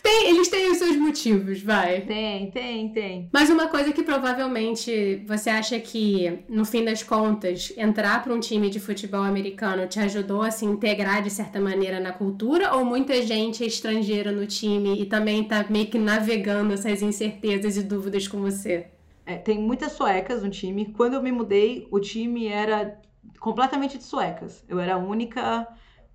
[0.03, 2.01] Tem, eles têm os seus motivos, vai.
[2.01, 3.29] Tem, tem, tem.
[3.31, 8.41] Mas uma coisa que provavelmente você acha que, no fim das contas, entrar para um
[8.41, 12.75] time de futebol americano te ajudou a se integrar de certa maneira na cultura?
[12.75, 17.77] Ou muita gente é estrangeira no time e também tá meio que navegando essas incertezas
[17.77, 18.87] e dúvidas com você?
[19.31, 20.87] É, tem muitas suecas no time.
[20.87, 23.01] Quando eu me mudei, o time era
[23.39, 24.65] completamente de suecas.
[24.69, 25.69] Eu era a única.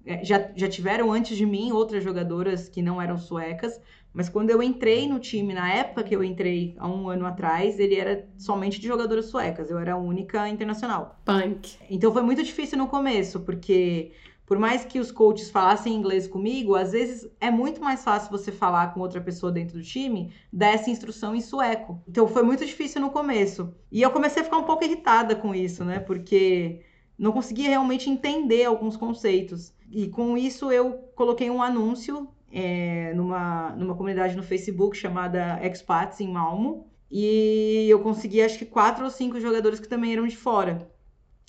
[0.06, 3.82] É, já, já tiveram antes de mim outras jogadoras que não eram suecas,
[4.14, 7.80] mas quando eu entrei no time, na época que eu entrei, há um ano atrás,
[7.80, 9.72] ele era somente de jogadoras suecas.
[9.72, 11.22] Eu era a única internacional.
[11.24, 11.78] Punk.
[11.90, 14.12] Então foi muito difícil no começo, porque
[14.46, 18.52] por mais que os coaches falassem inglês comigo, às vezes é muito mais fácil você
[18.52, 22.02] falar com outra pessoa dentro do time dessa instrução em sueco.
[22.08, 23.74] Então foi muito difícil no começo.
[23.92, 26.00] E eu comecei a ficar um pouco irritada com isso, né?
[26.00, 26.82] Porque
[27.18, 29.74] não conseguia realmente entender alguns conceitos.
[29.92, 36.20] E com isso eu coloquei um anúncio é, numa, numa comunidade no Facebook chamada Expats
[36.22, 36.88] em Malmo.
[37.10, 40.88] E eu consegui acho que quatro ou cinco jogadores que também eram de fora.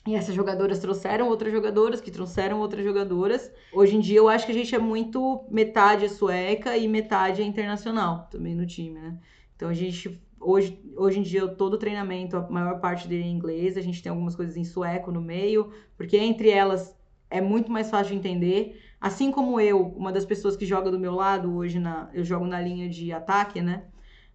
[0.06, 3.50] E essas jogadoras trouxeram outras jogadoras, que trouxeram outras jogadoras.
[3.72, 8.28] Hoje em dia eu acho que a gente é muito metade sueca e metade internacional
[8.30, 9.18] também no time, né?
[9.56, 13.32] Então a gente hoje, hoje em dia todo treinamento, a maior parte dele é em
[13.32, 16.96] inglês, a gente tem algumas coisas em sueco no meio, porque entre elas
[17.28, 18.80] é muito mais fácil de entender.
[19.00, 22.46] Assim como eu, uma das pessoas que joga do meu lado hoje na eu jogo
[22.46, 23.84] na linha de ataque, né?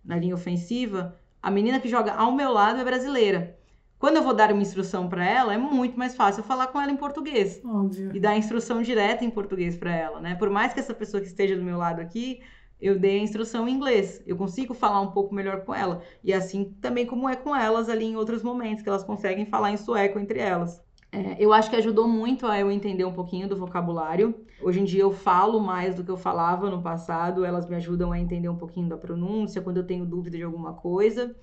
[0.04, 3.58] Na linha ofensiva, a menina que joga ao meu lado é brasileira.
[4.02, 6.92] Quando eu vou dar uma instrução para ela, é muito mais fácil falar com ela
[6.92, 7.62] em português.
[7.64, 8.10] Óbvio.
[8.16, 10.34] E dar a instrução direta em português para ela, né?
[10.34, 12.42] Por mais que essa pessoa que esteja do meu lado aqui,
[12.82, 14.20] eu dei a instrução em inglês.
[14.26, 16.02] Eu consigo falar um pouco melhor com ela.
[16.24, 19.70] E assim também como é com elas ali em outros momentos, que elas conseguem falar
[19.70, 20.82] em sueco entre elas.
[21.12, 24.34] É, eu acho que ajudou muito a eu entender um pouquinho do vocabulário.
[24.64, 28.12] Hoje em dia eu falo mais do que eu falava no passado, elas me ajudam
[28.12, 31.36] a entender um pouquinho da pronúncia, quando eu tenho dúvida de alguma coisa.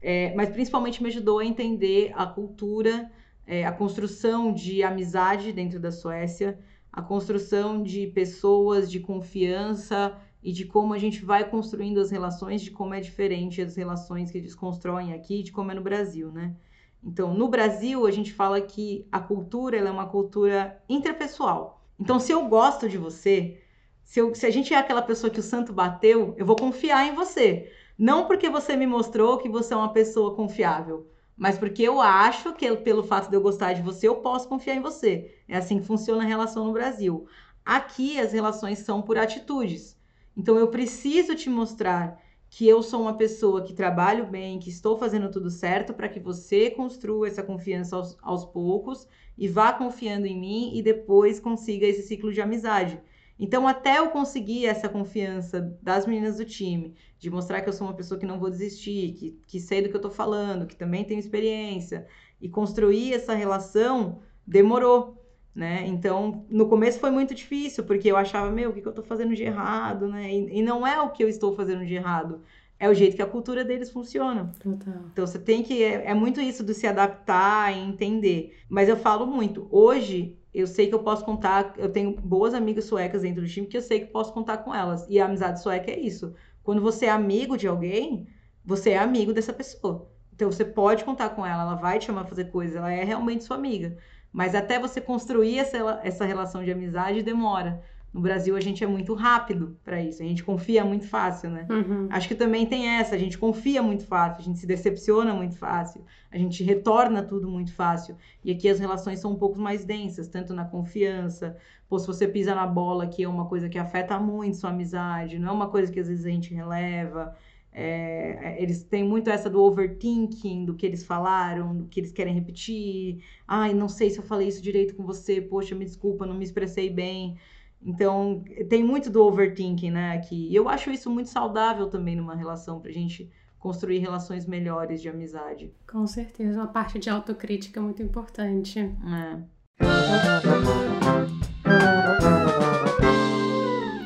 [0.00, 3.10] É, mas principalmente me ajudou a entender a cultura,
[3.46, 6.58] é, a construção de amizade dentro da Suécia,
[6.92, 12.62] a construção de pessoas, de confiança e de como a gente vai construindo as relações,
[12.62, 16.30] de como é diferente as relações que eles constroem aqui, de como é no Brasil,
[16.30, 16.54] né?
[17.02, 21.84] Então, no Brasil, a gente fala que a cultura é uma cultura interpessoal.
[21.98, 23.60] Então, se eu gosto de você,
[24.02, 27.06] se, eu, se a gente é aquela pessoa que o santo bateu, eu vou confiar
[27.06, 27.70] em você.
[27.98, 32.52] Não porque você me mostrou que você é uma pessoa confiável, mas porque eu acho
[32.52, 35.34] que pelo fato de eu gostar de você, eu posso confiar em você.
[35.48, 37.26] É assim que funciona a relação no Brasil.
[37.64, 39.98] Aqui as relações são por atitudes.
[40.36, 44.96] Então eu preciso te mostrar que eu sou uma pessoa que trabalho bem, que estou
[44.96, 50.24] fazendo tudo certo para que você construa essa confiança aos, aos poucos e vá confiando
[50.24, 53.00] em mim e depois consiga esse ciclo de amizade.
[53.38, 57.86] Então, até eu conseguir essa confiança das meninas do time, de mostrar que eu sou
[57.86, 60.76] uma pessoa que não vou desistir, que, que sei do que eu tô falando, que
[60.76, 62.06] também tenho experiência,
[62.40, 65.16] e construir essa relação, demorou.
[65.54, 65.84] Né?
[65.88, 69.02] Então, no começo foi muito difícil, porque eu achava, meu, o que, que eu tô
[69.02, 70.32] fazendo de errado, né?
[70.32, 72.40] E, e não é o que eu estou fazendo de errado
[72.78, 74.52] é o jeito que a cultura deles funciona.
[74.60, 74.94] Total.
[75.12, 75.82] Então você tem que.
[75.82, 78.56] É, é, muito isso de se adaptar e entender.
[78.68, 79.66] Mas eu falo muito.
[79.70, 81.74] Hoje, eu sei que eu posso contar.
[81.76, 84.74] Eu tenho boas amigas suecas dentro do time que eu sei que posso contar com
[84.74, 85.04] elas.
[85.08, 86.34] E a amizade sueca é isso.
[86.68, 88.26] Quando você é amigo de alguém,
[88.62, 90.06] você é amigo dessa pessoa.
[90.34, 93.02] Então você pode contar com ela, ela vai te chamar a fazer coisas, ela é
[93.04, 93.96] realmente sua amiga.
[94.30, 97.82] Mas até você construir essa, essa relação de amizade demora.
[98.12, 101.66] No Brasil, a gente é muito rápido para isso, a gente confia muito fácil, né?
[101.70, 102.06] Uhum.
[102.10, 105.56] Acho que também tem essa, a gente confia muito fácil, a gente se decepciona muito
[105.56, 108.14] fácil, a gente retorna tudo muito fácil.
[108.44, 111.56] E aqui as relações são um pouco mais densas, tanto na confiança.
[111.88, 115.38] Pô, se você pisa na bola, que é uma coisa que afeta muito sua amizade,
[115.38, 117.34] não é uma coisa que às vezes a gente releva.
[117.72, 122.34] É, eles têm muito essa do overthinking, do que eles falaram, do que eles querem
[122.34, 123.22] repetir.
[123.46, 126.44] Ai, não sei se eu falei isso direito com você, poxa, me desculpa, não me
[126.44, 127.38] expressei bem.
[127.80, 130.48] Então, tem muito do overthinking, né, aqui.
[130.48, 135.08] E eu acho isso muito saudável também numa relação, pra gente construir relações melhores de
[135.08, 135.72] amizade.
[135.90, 138.78] Com certeza, uma parte de autocrítica muito importante.
[138.80, 139.58] É.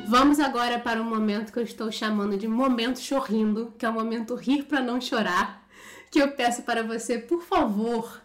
[0.07, 3.93] Vamos agora para um momento que eu estou chamando de momento chorrindo, que é o
[3.93, 5.67] momento rir para não chorar,
[6.11, 8.21] que eu peço para você, por favor,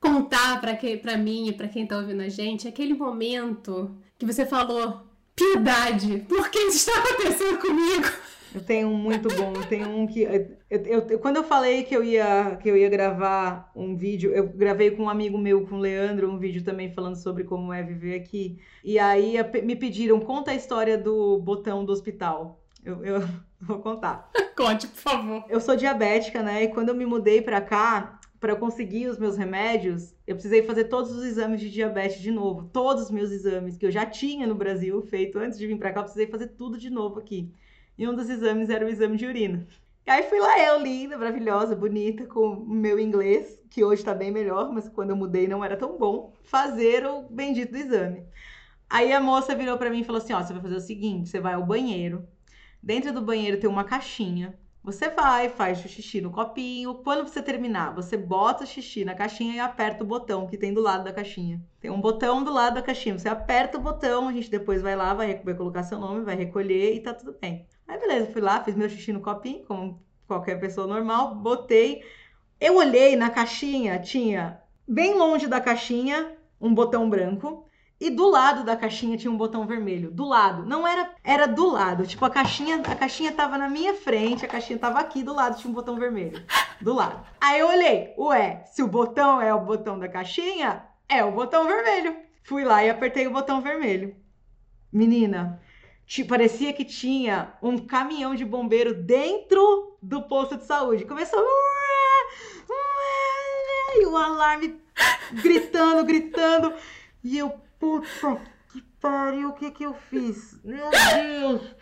[0.00, 5.06] contar para mim e para quem está ouvindo a gente aquele momento que você falou,
[5.34, 8.08] piedade, por que isso está acontecendo comigo?
[8.56, 11.84] Eu tenho um muito bom, eu tenho um que eu, eu, eu, quando eu falei
[11.84, 15.66] que eu ia que eu ia gravar um vídeo, eu gravei com um amigo meu,
[15.66, 18.58] com o Leandro, um vídeo também falando sobre como é viver aqui.
[18.82, 22.58] E aí me pediram conta a história do botão do hospital.
[22.82, 23.28] Eu, eu
[23.60, 24.30] vou contar.
[24.56, 25.44] Conte, por favor.
[25.50, 26.62] Eu sou diabética, né?
[26.62, 30.84] E quando eu me mudei para cá, para conseguir os meus remédios, eu precisei fazer
[30.84, 32.70] todos os exames de diabetes de novo.
[32.72, 35.92] Todos os meus exames que eu já tinha no Brasil feito antes de vir para
[35.92, 37.52] cá, eu precisei fazer tudo de novo aqui.
[37.98, 39.66] E um dos exames era o exame de urina.
[40.06, 44.14] E aí fui lá eu, linda, maravilhosa, bonita, com o meu inglês, que hoje está
[44.14, 48.24] bem melhor, mas quando eu mudei não era tão bom, fazer o bendito do exame.
[48.88, 51.28] Aí a moça virou para mim e falou assim: ó, você vai fazer o seguinte,
[51.28, 52.26] você vai ao banheiro.
[52.82, 56.94] Dentro do banheiro tem uma caixinha você vai, faz o xixi no copinho.
[57.02, 60.72] Quando você terminar, você bota o xixi na caixinha e aperta o botão que tem
[60.72, 61.60] do lado da caixinha.
[61.80, 63.18] Tem um botão do lado da caixinha.
[63.18, 66.36] Você aperta o botão, a gente depois vai lá, vai, vai colocar seu nome, vai
[66.36, 67.66] recolher e tá tudo bem.
[67.88, 72.02] Aí beleza, fui lá, fiz meu xixi no copinho, como qualquer pessoa normal, botei.
[72.60, 77.64] Eu olhei na caixinha, tinha bem longe da caixinha um botão branco.
[77.98, 80.10] E do lado da caixinha tinha um botão vermelho.
[80.10, 80.66] Do lado.
[80.66, 81.14] Não era.
[81.24, 82.06] Era do lado.
[82.06, 85.56] Tipo, a caixinha, a caixinha tava na minha frente, a caixinha tava aqui do lado,
[85.56, 86.44] tinha um botão vermelho.
[86.78, 87.26] Do lado.
[87.40, 91.66] Aí eu olhei, ué, se o botão é o botão da caixinha, é o botão
[91.66, 92.16] vermelho.
[92.42, 94.14] Fui lá e apertei o botão vermelho.
[94.92, 95.58] Menina,
[96.24, 101.04] parecia que tinha um caminhão de bombeiro dentro do posto de saúde.
[101.04, 101.44] Começou.
[103.94, 104.80] E o alarme
[105.42, 106.72] gritando, gritando.
[107.24, 108.40] E eu, Puta
[108.72, 110.58] que pariu, o que que eu fiz?
[110.64, 111.74] Meu Deus!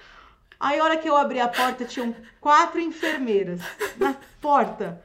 [0.58, 3.60] Aí, a hora que eu abri a porta, tinham quatro enfermeiras
[3.96, 5.02] na porta.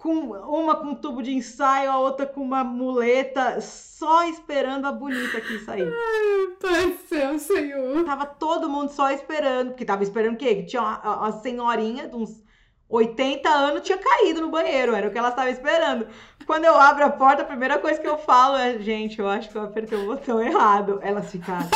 [0.00, 4.92] Com uma com um tubo de ensaio, a outra com uma muleta, só esperando a
[4.92, 5.86] bonita aqui sair.
[5.92, 8.04] Ai, pai do céu, senhor.
[8.04, 10.54] Tava todo mundo só esperando, porque tava esperando o quê?
[10.54, 12.42] Que tinha uma, uma senhorinha de uns
[12.90, 16.08] 80 anos tinha caído no banheiro, era o que ela estava esperando.
[16.44, 19.48] Quando eu abro a porta, a primeira coisa que eu falo é: gente, eu acho
[19.48, 20.98] que eu apertei o botão errado.
[21.02, 21.68] Elas ficaram.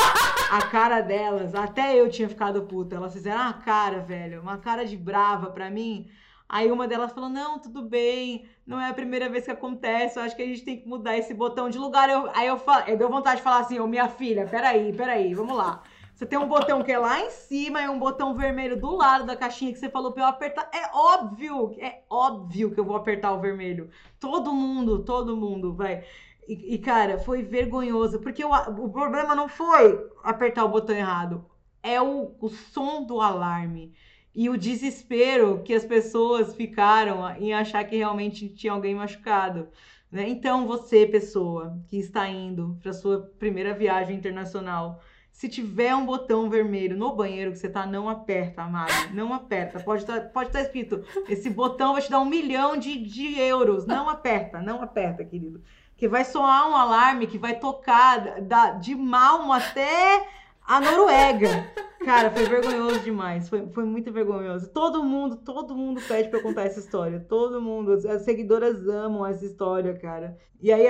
[0.50, 2.96] A cara delas, até eu tinha ficado puta.
[2.96, 6.08] Elas fizeram uma cara, velho, uma cara de brava pra mim.
[6.48, 10.22] Aí uma delas falou: não, tudo bem, não é a primeira vez que acontece, eu
[10.22, 12.08] acho que a gente tem que mudar esse botão de lugar.
[12.08, 15.56] Eu, aí eu, eu deu vontade de falar assim: ô, minha filha, peraí, peraí, vamos
[15.56, 15.82] lá.
[16.14, 19.26] Você tem um botão que é lá em cima e um botão vermelho do lado
[19.26, 20.70] da caixinha que você falou pra eu apertar.
[20.72, 23.90] É óbvio, é óbvio que eu vou apertar o vermelho.
[24.20, 26.04] Todo mundo, todo mundo vai.
[26.46, 31.44] E, e cara, foi vergonhoso, porque o, o problema não foi apertar o botão errado,
[31.82, 33.92] é o, o som do alarme
[34.34, 39.68] e o desespero que as pessoas ficaram em achar que realmente tinha alguém machucado.
[40.10, 40.28] Né?
[40.28, 46.48] Então, você, pessoa que está indo para sua primeira viagem internacional, se tiver um botão
[46.48, 48.92] vermelho no banheiro que você tá, não aperta, amado.
[49.12, 49.80] Não aperta.
[49.80, 53.38] Pode estar tá, pode tá escrito: esse botão vai te dar um milhão de, de
[53.38, 53.84] euros.
[53.84, 55.60] Não aperta, não aperta, querido.
[55.96, 60.24] Que vai soar um alarme que vai tocar da, de Malmo até
[60.66, 61.70] A Noruega.
[62.04, 63.48] Cara, foi vergonhoso demais.
[63.48, 64.68] Foi, foi muito vergonhoso.
[64.70, 67.20] Todo mundo, todo mundo pede pra eu contar essa história.
[67.28, 67.92] Todo mundo.
[67.92, 70.36] As seguidoras amam essa história, cara.
[70.62, 70.86] E aí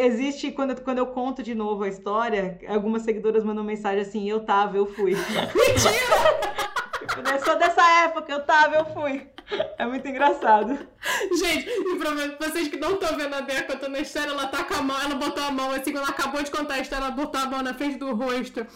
[0.00, 4.44] existe, quando, quando eu conto de novo a história, algumas seguidoras mandam mensagem assim: eu
[4.44, 5.12] tava, eu fui.
[5.54, 7.32] Mentira!
[7.32, 9.28] Eu sou dessa época, eu tava, eu fui.
[9.78, 10.76] É muito engraçado.
[11.38, 14.64] Gente, e pra vocês que não estão vendo a Bea contando a história, ela tá
[14.64, 17.04] com a mão, ela botou a mão assim, quando ela acabou de contar a história,
[17.04, 18.66] ela botou a mão na frente do rosto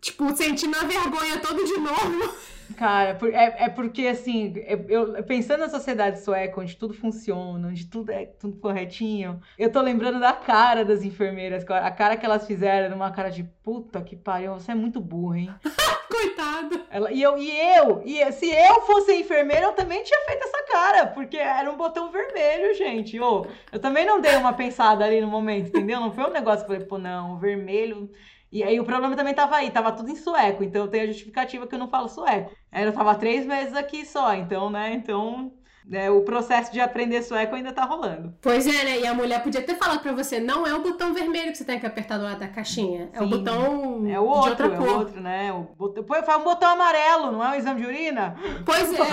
[0.00, 2.34] tipo, sentindo a vergonha todo de novo.
[2.76, 4.54] Cara, é, é porque, assim,
[4.88, 9.80] eu, pensando na sociedade sueca, onde tudo funciona, onde tudo é tudo corretinho, eu tô
[9.80, 14.14] lembrando da cara das enfermeiras, a cara que elas fizeram, uma cara de puta que
[14.14, 15.54] pariu, você é muito burra, hein?
[16.08, 16.86] Coitada.
[16.90, 20.62] Ela, e eu, e eu, e se eu fosse enfermeira, eu também tinha feito essa
[20.64, 23.18] cara, porque era um botão vermelho, gente.
[23.20, 26.00] Oh, eu também não dei uma pensada ali no momento, entendeu?
[26.00, 28.10] Não foi um negócio que eu falei, pô, não, vermelho
[28.52, 31.66] e aí o problema também tava aí, tava tudo em sueco, então tem a justificativa
[31.66, 32.50] que eu não falo sueco.
[32.72, 35.52] Eu tava três meses aqui só, então, né, então
[35.86, 38.32] né, o processo de aprender sueco ainda tá rolando.
[38.40, 39.00] Pois é, né?
[39.00, 41.64] E a mulher podia ter falado pra você, não é o botão vermelho que você
[41.64, 43.10] tem que apertar do lado da caixinha.
[43.12, 44.88] É Sim, o botão é o outro, de outra é cor.
[44.88, 45.52] o outro, né?
[45.52, 46.04] O botão...
[46.04, 48.36] Foi um botão amarelo, não é um exame de urina?
[48.64, 48.98] Pois é.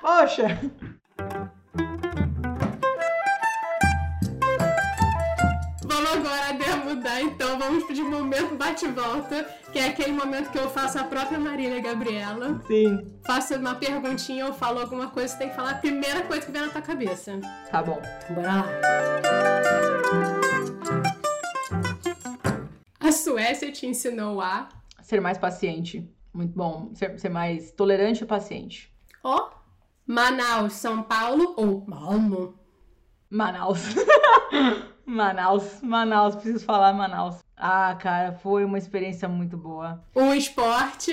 [0.00, 0.58] Poxa.
[6.94, 11.04] Mudar, então vamos pedir um momento bate-volta, que é aquele momento que eu faço a
[11.04, 12.60] própria Marília Gabriela.
[12.66, 13.12] Sim.
[13.24, 16.52] Faço uma perguntinha ou falo alguma coisa, você tem que falar a primeira coisa que
[16.52, 17.40] vem na tua cabeça.
[17.70, 18.00] Tá bom.
[18.30, 18.66] Bora lá.
[22.98, 24.68] A Suécia te ensinou a
[25.00, 26.08] ser mais paciente.
[26.32, 26.90] Muito bom.
[26.94, 28.92] Ser, ser mais tolerante e paciente.
[29.22, 29.50] Ó, oh,
[30.06, 32.58] Manaus, São Paulo ou Malmo?
[33.28, 33.80] Manaus.
[35.04, 37.38] Manaus, Manaus, preciso falar Manaus.
[37.56, 40.02] Ah, cara, foi uma experiência muito boa.
[40.14, 41.12] O esporte?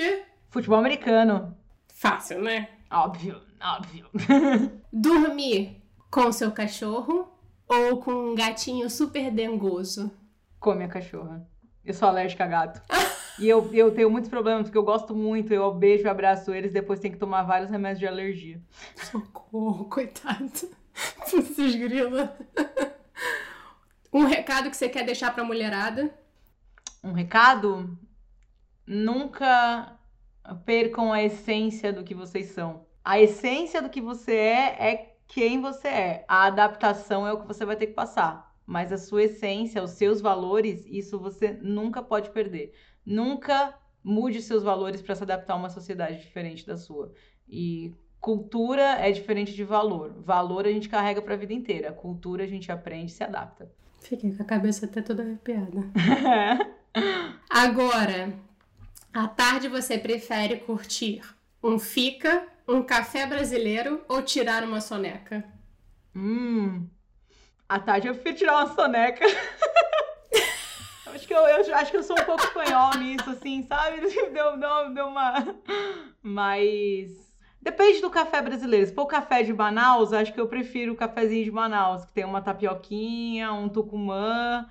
[0.50, 1.56] Futebol americano.
[1.88, 2.68] Fácil, né?
[2.90, 4.06] Óbvio, óbvio.
[4.92, 7.28] Dormir com seu cachorro
[7.68, 10.10] ou com um gatinho super dengoso?
[10.58, 11.46] Com minha cachorra.
[11.84, 12.82] Eu sou alérgica a gato.
[13.38, 16.72] e eu, eu tenho muitos problemas, porque eu gosto muito, eu beijo e abraço eles,
[16.72, 18.60] depois tenho que tomar vários remédios de alergia.
[18.96, 20.50] Socorro, coitado.
[21.30, 22.36] Putz, grila.
[24.12, 26.12] Um recado que você quer deixar pra mulherada?
[27.04, 27.96] Um recado?
[28.86, 29.98] Nunca
[30.64, 32.86] percam a essência do que vocês são.
[33.04, 36.24] A essência do que você é é quem você é.
[36.26, 38.54] A adaptação é o que você vai ter que passar.
[38.66, 42.74] Mas a sua essência, os seus valores, isso você nunca pode perder.
[43.04, 47.12] Nunca mude seus valores para se adaptar a uma sociedade diferente da sua.
[47.48, 50.14] E cultura é diferente de valor.
[50.22, 51.92] Valor a gente carrega para a vida inteira.
[51.92, 53.70] Cultura a gente aprende e se adapta.
[54.00, 55.84] Fiquei com a cabeça até toda arrepiada.
[57.50, 58.32] Agora,
[59.12, 61.22] à tarde você prefere curtir
[61.62, 65.44] um fica, um café brasileiro ou tirar uma soneca?
[66.14, 66.88] Hum.
[67.68, 69.24] À tarde eu prefiro tirar uma soneca.
[71.14, 74.00] acho que eu, eu, acho que eu sou um pouco espanhol nisso, assim, sabe?
[74.32, 75.54] Deu, deu, deu uma.
[76.22, 77.27] Mas
[77.60, 78.86] Depende do café brasileiro.
[78.86, 82.12] Se for o café de Manaus, acho que eu prefiro o cafezinho de Manaus, que
[82.12, 84.66] tem uma tapioquinha, um tucumã.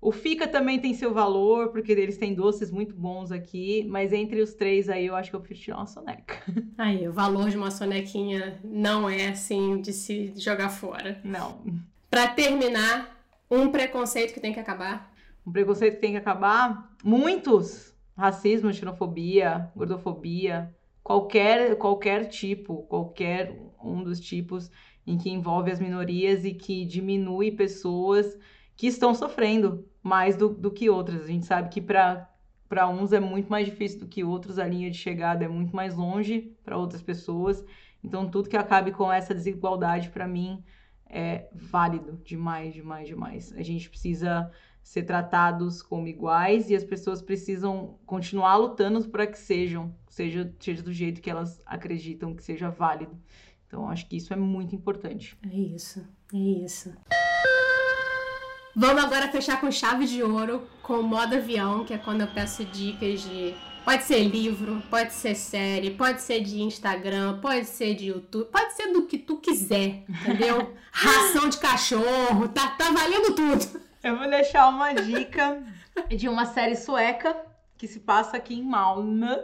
[0.00, 4.42] O Fica também tem seu valor, porque eles têm doces muito bons aqui, mas entre
[4.42, 6.34] os três aí eu acho que eu prefiro tirar uma soneca.
[6.76, 11.18] Aí, o valor de uma sonequinha não é assim de se jogar fora.
[11.24, 11.58] Não.
[12.10, 13.18] Para terminar,
[13.50, 15.10] um preconceito que tem que acabar.
[15.46, 16.94] Um preconceito que tem que acabar?
[17.02, 17.94] Muitos!
[18.14, 20.70] Racismo, xenofobia, gordofobia,
[21.04, 24.70] qualquer, qualquer tipo, qualquer um dos tipos
[25.06, 28.38] em que envolve as minorias e que diminui pessoas
[28.74, 31.22] que estão sofrendo mais do, do que outras.
[31.22, 34.90] A gente sabe que para uns é muito mais difícil do que outros, a linha
[34.90, 37.62] de chegada é muito mais longe para outras pessoas.
[38.02, 40.64] Então, tudo que acabe com essa desigualdade, para mim,
[41.06, 43.52] é válido demais, demais, demais.
[43.52, 44.50] A gente precisa
[44.84, 50.82] ser tratados como iguais e as pessoas precisam continuar lutando para que sejam, seja, seja
[50.82, 53.18] do jeito que elas acreditam que seja válido.
[53.66, 55.38] Então, acho que isso é muito importante.
[55.50, 56.94] É isso, é isso.
[58.76, 62.28] Vamos agora fechar com chave de ouro, com o modo avião, que é quando eu
[62.28, 63.54] peço dicas de.
[63.84, 68.74] Pode ser livro, pode ser série, pode ser de Instagram, pode ser de YouTube, pode
[68.74, 70.74] ser do que tu quiser, entendeu?
[70.92, 73.83] Ração de cachorro, tá, tá valendo tudo.
[74.04, 75.62] Eu vou deixar uma dica
[76.14, 77.34] de uma série sueca
[77.74, 79.34] que se passa aqui em Malmö,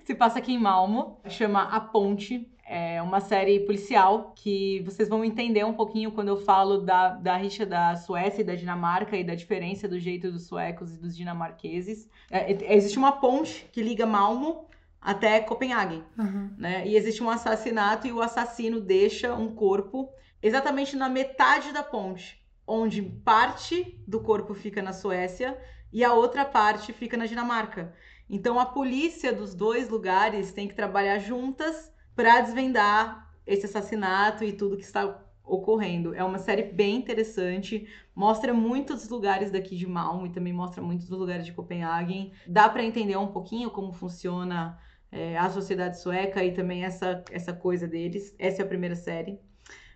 [0.00, 2.46] que se passa aqui em Malmo, chama A Ponte.
[2.66, 7.34] É uma série policial que vocês vão entender um pouquinho quando eu falo da, da
[7.34, 11.16] rixa da Suécia e da Dinamarca e da diferença do jeito dos suecos e dos
[11.16, 12.10] dinamarqueses.
[12.30, 14.66] É, existe uma ponte que liga Malmo
[15.00, 16.50] até Copenhague, uhum.
[16.58, 16.86] né?
[16.86, 20.10] E existe um assassinato e o assassino deixa um corpo
[20.42, 25.58] exatamente na metade da ponte, onde parte do corpo fica na Suécia
[25.92, 27.92] e a outra parte fica na Dinamarca.
[28.28, 34.52] Então a polícia dos dois lugares tem que trabalhar juntas para desvendar esse assassinato e
[34.52, 36.14] tudo que está ocorrendo.
[36.14, 41.08] É uma série bem interessante, mostra muitos lugares daqui de Malmo e também mostra muitos
[41.10, 42.32] lugares de Copenhague.
[42.46, 44.78] Dá para entender um pouquinho como funciona
[45.10, 48.34] é, a sociedade sueca e também essa, essa coisa deles.
[48.38, 49.38] Essa é a primeira série.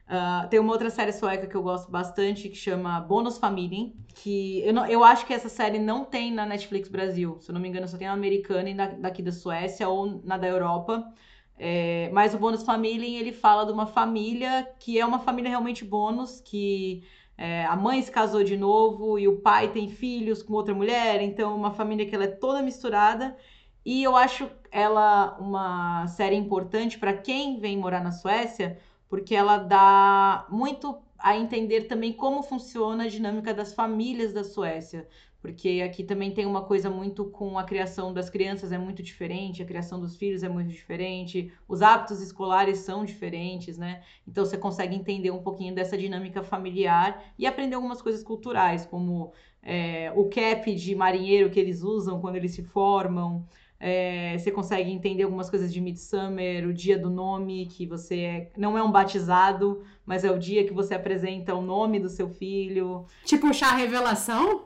[0.06, 4.60] Uh, tem uma outra série sueca que eu gosto bastante que chama Bonus Familien, que
[4.64, 7.38] eu, não, eu acho que essa série não tem na Netflix Brasil.
[7.40, 10.22] Se eu não me engano, só tem na americana e na, daqui da Suécia ou
[10.22, 11.12] na da Europa.
[11.58, 15.84] É, mas o Bonus Familien, ele fala de uma família que é uma família realmente
[15.84, 17.02] bônus, que
[17.36, 21.20] é, a mãe se casou de novo e o pai tem filhos com outra mulher,
[21.20, 23.36] então uma família que ela é toda misturada
[23.84, 28.78] e eu acho ela uma série importante para quem vem morar na Suécia,
[29.08, 35.08] porque ela dá muito a entender também como funciona a dinâmica das famílias da Suécia.
[35.40, 39.62] Porque aqui também tem uma coisa muito com a criação das crianças é muito diferente,
[39.62, 44.02] a criação dos filhos é muito diferente, os hábitos escolares são diferentes, né?
[44.26, 49.32] Então você consegue entender um pouquinho dessa dinâmica familiar e aprender algumas coisas culturais, como
[49.62, 53.46] é, o cap de marinheiro que eles usam quando eles se formam.
[53.78, 58.50] É, você consegue entender algumas coisas de Midsummer, o dia do nome, que você é,
[58.56, 62.28] não é um batizado, mas é o dia que você apresenta o nome do seu
[62.28, 63.04] filho.
[63.24, 64.62] Tipo chá revelação?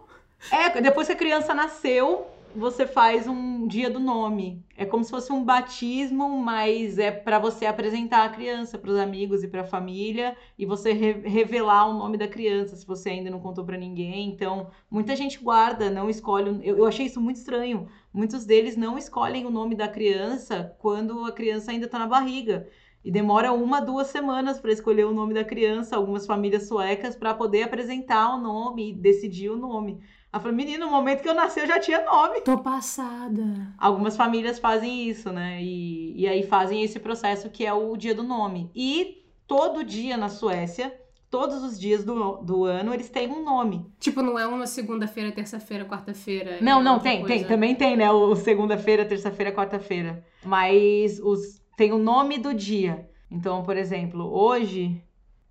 [0.50, 4.64] É, depois que a criança nasceu, você faz um dia do nome.
[4.76, 8.98] É como se fosse um batismo, mas é para você apresentar a criança para os
[8.98, 13.10] amigos e para a família e você re revelar o nome da criança, se você
[13.10, 14.28] ainda não contou para ninguém.
[14.28, 16.60] Então, muita gente guarda, não escolhe.
[16.62, 17.88] Eu, eu achei isso muito estranho.
[18.12, 22.68] Muitos deles não escolhem o nome da criança quando a criança ainda está na barriga.
[23.02, 27.32] E demora uma, duas semanas para escolher o nome da criança, algumas famílias suecas, para
[27.32, 30.00] poder apresentar o nome e decidir o nome.
[30.32, 32.40] Ela falou, menino, no momento que eu nasci eu já tinha nome.
[32.42, 33.42] Tô passada.
[33.76, 35.60] Algumas famílias fazem isso, né?
[35.60, 38.70] E, e aí fazem esse processo que é o dia do nome.
[38.74, 40.96] E todo dia na Suécia,
[41.28, 43.84] todos os dias do, do ano, eles têm um nome.
[43.98, 46.58] Tipo, não é uma segunda-feira, terça-feira, quarta-feira.
[46.60, 47.34] Não, não, tem, coisa.
[47.34, 47.44] tem.
[47.44, 48.08] Também tem, né?
[48.12, 50.24] O segunda-feira, terça-feira, quarta-feira.
[50.44, 53.08] Mas os, tem o nome do dia.
[53.28, 55.02] Então, por exemplo, hoje.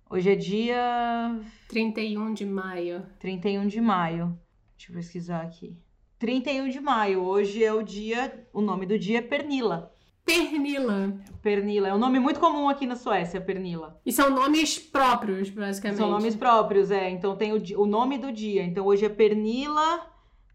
[0.08, 1.38] Hoje é dia.
[1.68, 3.02] 31 de maio.
[3.18, 4.38] 31 de maio.
[4.80, 5.76] Deixa eu pesquisar aqui.
[6.18, 7.22] 31 de maio.
[7.22, 8.48] Hoje é o dia.
[8.50, 9.94] O nome do dia é Pernila.
[10.24, 11.18] Pernila.
[11.42, 11.88] Pernila.
[11.88, 14.00] É um nome muito comum aqui na Suécia, Pernila.
[14.06, 15.98] E são nomes próprios, basicamente.
[15.98, 17.10] São nomes próprios, é.
[17.10, 18.62] Então tem o, o nome do dia.
[18.62, 20.06] Então hoje é Pernila,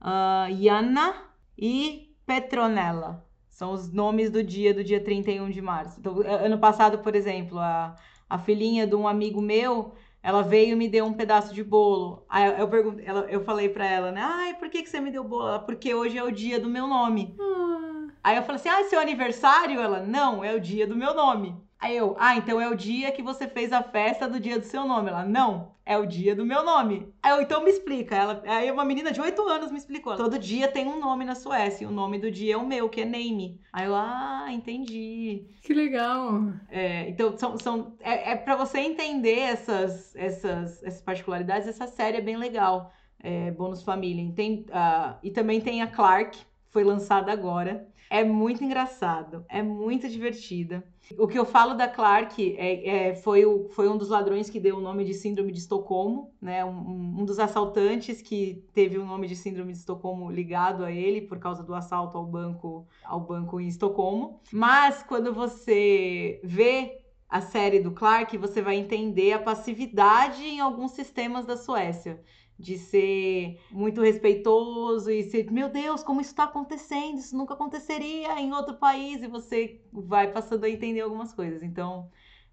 [0.01, 1.13] uh, Jana
[1.55, 3.23] e Petronella.
[3.51, 5.99] São os nomes do dia, do dia 31 de março.
[5.99, 7.95] Então, ano passado, por exemplo, a,
[8.27, 9.93] a filhinha de um amigo meu
[10.25, 12.25] ela veio e me deu um pedaço de bolo.
[12.27, 14.21] Aí eu, perguntei, ela, eu falei pra ela, né?
[14.23, 15.49] Ai, por que, que você me deu bolo?
[15.49, 17.35] Ela, porque hoje é o dia do meu nome.
[17.39, 18.07] Ah.
[18.23, 19.79] Aí eu falei assim: ah, seu aniversário?
[19.79, 21.55] Ela, não, é o dia do meu nome.
[21.79, 24.65] Aí eu, ah, então é o dia que você fez a festa do dia do
[24.65, 25.09] seu nome.
[25.09, 27.13] Ela, não, é o dia do meu nome.
[27.21, 28.15] Aí eu, então me explica.
[28.15, 30.15] Ela, aí uma menina de 8 anos me explicou.
[30.15, 32.89] Todo dia tem um nome na Suécia e o nome do dia é o meu,
[32.89, 33.61] que é Name.
[33.71, 35.45] Aí eu, ah, entendi.
[35.61, 36.53] Que legal.
[36.69, 41.67] É, então são, são é, é para você entender essas, essas, essas particularidades.
[41.67, 42.91] Essa série é bem legal.
[43.19, 44.31] É, Bônus Família.
[44.33, 46.37] Tem, uh, e também tem a Clark,
[46.69, 47.87] foi lançada agora.
[48.09, 50.83] É muito engraçado, é muito divertida.
[51.17, 54.59] O que eu falo da Clark é, é, foi, o, foi um dos ladrões que
[54.59, 56.65] deu o nome de Síndrome de Estocolmo, né?
[56.65, 61.21] Um, um, dos assaltantes que teve o nome de Síndrome de Estocolmo ligado a ele
[61.21, 64.39] por causa do assalto ao banco, ao banco em Estocolmo.
[64.51, 66.97] Mas quando você vê
[67.29, 72.21] a série do Clark, você vai entender a passividade em alguns sistemas da Suécia
[72.57, 77.17] de ser muito respeitoso e ser, meu Deus, como isso está acontecendo?
[77.17, 81.61] Isso nunca aconteceria em outro país e você vai passando a entender algumas coisas.
[81.61, 82.09] Então,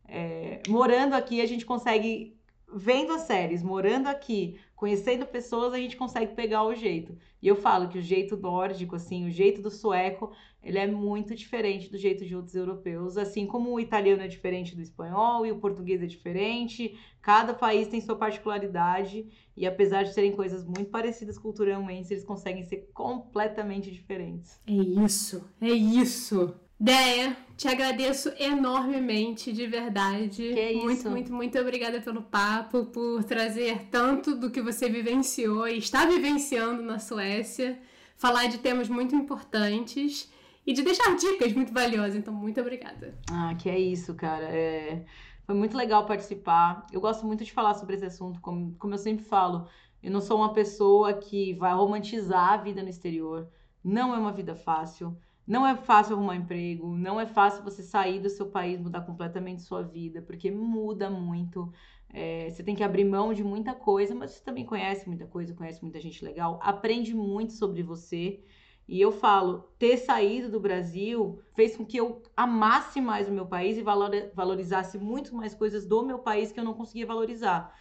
[0.06, 2.36] é, morando aqui, a gente consegue,
[2.72, 7.16] vendo as séries, morando aqui, conhecendo pessoas, a gente consegue pegar o jeito.
[7.40, 11.36] E eu falo que o jeito nórdico, assim, o jeito do sueco, ele é muito
[11.36, 15.52] diferente do jeito de outros europeus, assim como o italiano é diferente do espanhol e
[15.52, 16.98] o português é diferente.
[17.20, 19.24] Cada país tem sua particularidade
[19.56, 24.58] e apesar de serem coisas muito parecidas culturalmente, eles conseguem ser completamente diferentes.
[24.66, 26.56] É isso, é isso.
[26.82, 30.52] Deia, te agradeço enormemente, de verdade.
[30.52, 30.84] Que é isso.
[30.84, 36.04] Muito, muito, muito obrigada pelo papo, por trazer tanto do que você vivenciou e está
[36.04, 37.80] vivenciando na Suécia,
[38.16, 40.28] falar de temas muito importantes
[40.66, 42.16] e de deixar dicas muito valiosas.
[42.16, 43.16] Então, muito obrigada.
[43.30, 44.46] Ah, que é isso, cara.
[44.46, 45.04] É...
[45.46, 46.84] Foi muito legal participar.
[46.92, 49.68] Eu gosto muito de falar sobre esse assunto, como, como eu sempre falo.
[50.02, 53.48] Eu não sou uma pessoa que vai romantizar a vida no exterior.
[53.84, 55.16] Não é uma vida fácil.
[55.46, 59.62] Não é fácil arrumar emprego, não é fácil você sair do seu país, mudar completamente
[59.62, 61.72] sua vida, porque muda muito.
[62.08, 65.54] É, você tem que abrir mão de muita coisa, mas você também conhece muita coisa,
[65.54, 68.44] conhece muita gente legal, aprende muito sobre você.
[68.86, 73.46] E eu falo, ter saído do Brasil fez com que eu amasse mais o meu
[73.46, 77.74] país e valorizasse muito mais coisas do meu país que eu não conseguia valorizar.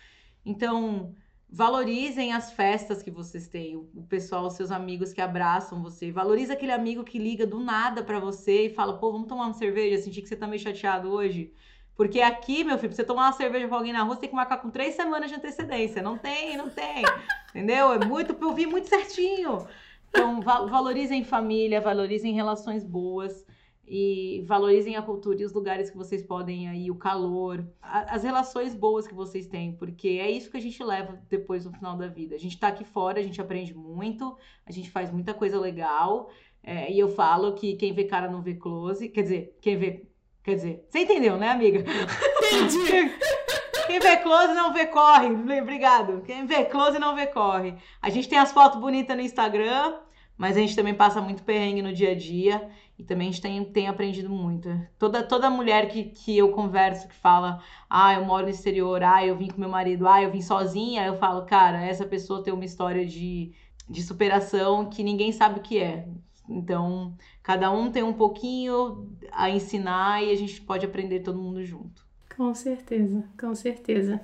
[0.45, 1.16] Então,
[1.54, 6.10] Valorizem as festas que vocês têm, o pessoal, os seus amigos que abraçam você.
[6.10, 9.54] Valoriza aquele amigo que liga do nada para você e fala: pô, vamos tomar uma
[9.54, 10.02] cerveja?
[10.02, 11.54] Senti que você tá meio chateado hoje.
[11.93, 14.30] Porque aqui, meu filho, pra você tomar uma cerveja com alguém na rua, você tem
[14.30, 16.02] que marcar com três semanas de antecedência.
[16.02, 17.04] Não tem, não tem.
[17.54, 17.91] Entendeu?
[17.91, 19.68] É muito pra eu vir muito certinho.
[20.08, 23.45] Então, valorizem família, valorizem relações boas
[23.88, 28.24] e valorizem a cultura e os lugares que vocês podem aí, o calor, a, as
[28.24, 31.98] relações boas que vocês têm, porque é isso que a gente leva depois no final
[31.98, 32.36] da vida.
[32.36, 36.30] A gente tá aqui fora, a gente aprende muito, a gente faz muita coisa legal,
[36.64, 40.06] é, e eu falo que quem vê cara não vê close, quer dizer, quem vê.
[40.44, 41.80] Quer dizer, você entendeu, né, amiga?
[41.80, 43.12] Entendi!
[43.92, 45.28] Quem vê close não vê corre.
[45.28, 46.22] Obrigado.
[46.22, 47.76] Quem vê close não vê corre.
[48.02, 49.98] A gente tem as fotos bonitas no Instagram,
[50.38, 52.70] mas a gente também passa muito perrengue no dia a dia.
[53.02, 54.70] E também a gente tem, tem aprendido muito.
[54.99, 59.26] Toda, toda mulher que, que eu converso, que fala, ah, eu moro no exterior, ah,
[59.26, 62.54] eu vim com meu marido, ah, eu vim sozinha, eu falo, cara, essa pessoa tem
[62.54, 63.54] uma história de,
[63.89, 66.08] de superação que ninguém sabe o que é.
[66.47, 71.66] Então, cada um tem um pouquinho a ensinar e a gente pode aprender todo mundo
[71.66, 72.06] junto.
[72.38, 74.22] Com certeza, com certeza.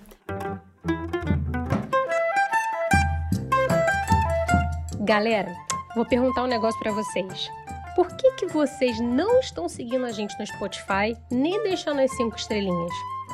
[4.99, 5.51] Galera,
[5.95, 7.49] vou perguntar um negócio para vocês
[7.98, 12.38] por que, que vocês não estão seguindo a gente no Spotify nem deixando as cinco
[12.38, 12.93] estrelinhas?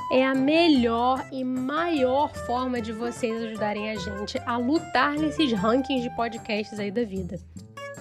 [0.09, 6.03] É a melhor e maior forma de vocês ajudarem a gente a lutar nesses rankings
[6.03, 7.37] de podcasts aí da vida.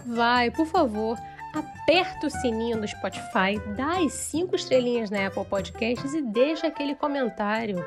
[0.07, 1.19] Vai, por favor,
[1.53, 6.95] aperta o sininho do Spotify, dá as cinco estrelinhas na Apple Podcasts e deixa aquele
[6.95, 7.85] comentário.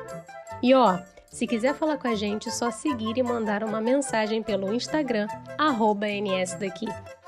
[0.62, 0.98] E ó,
[1.36, 5.26] se quiser falar com a gente, é só seguir e mandar uma mensagem pelo Instagram,
[5.60, 6.86] nsdaqui,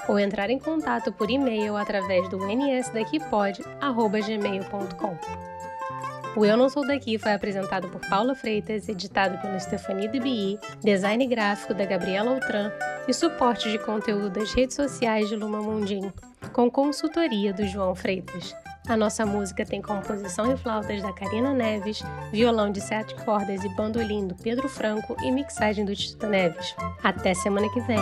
[0.09, 5.19] ou entrar em contato por e-mail através do nsdaquipod.gmail.com.
[6.35, 11.27] O Eu Não Sou Daqui foi apresentado por Paula Freitas, editado pelo Stefani DBI, design
[11.27, 12.73] gráfico da Gabriela Outran
[13.07, 16.11] e suporte de conteúdo das redes sociais de Luma Mundim,
[16.55, 18.57] com consultoria do João Freitas.
[18.89, 23.69] A nossa música tem composição e flautas da Karina Neves, violão de sete cordas e
[23.77, 26.75] bandolim do Pedro Franco e mixagem do Tito Neves.
[27.03, 28.01] Até semana que vem!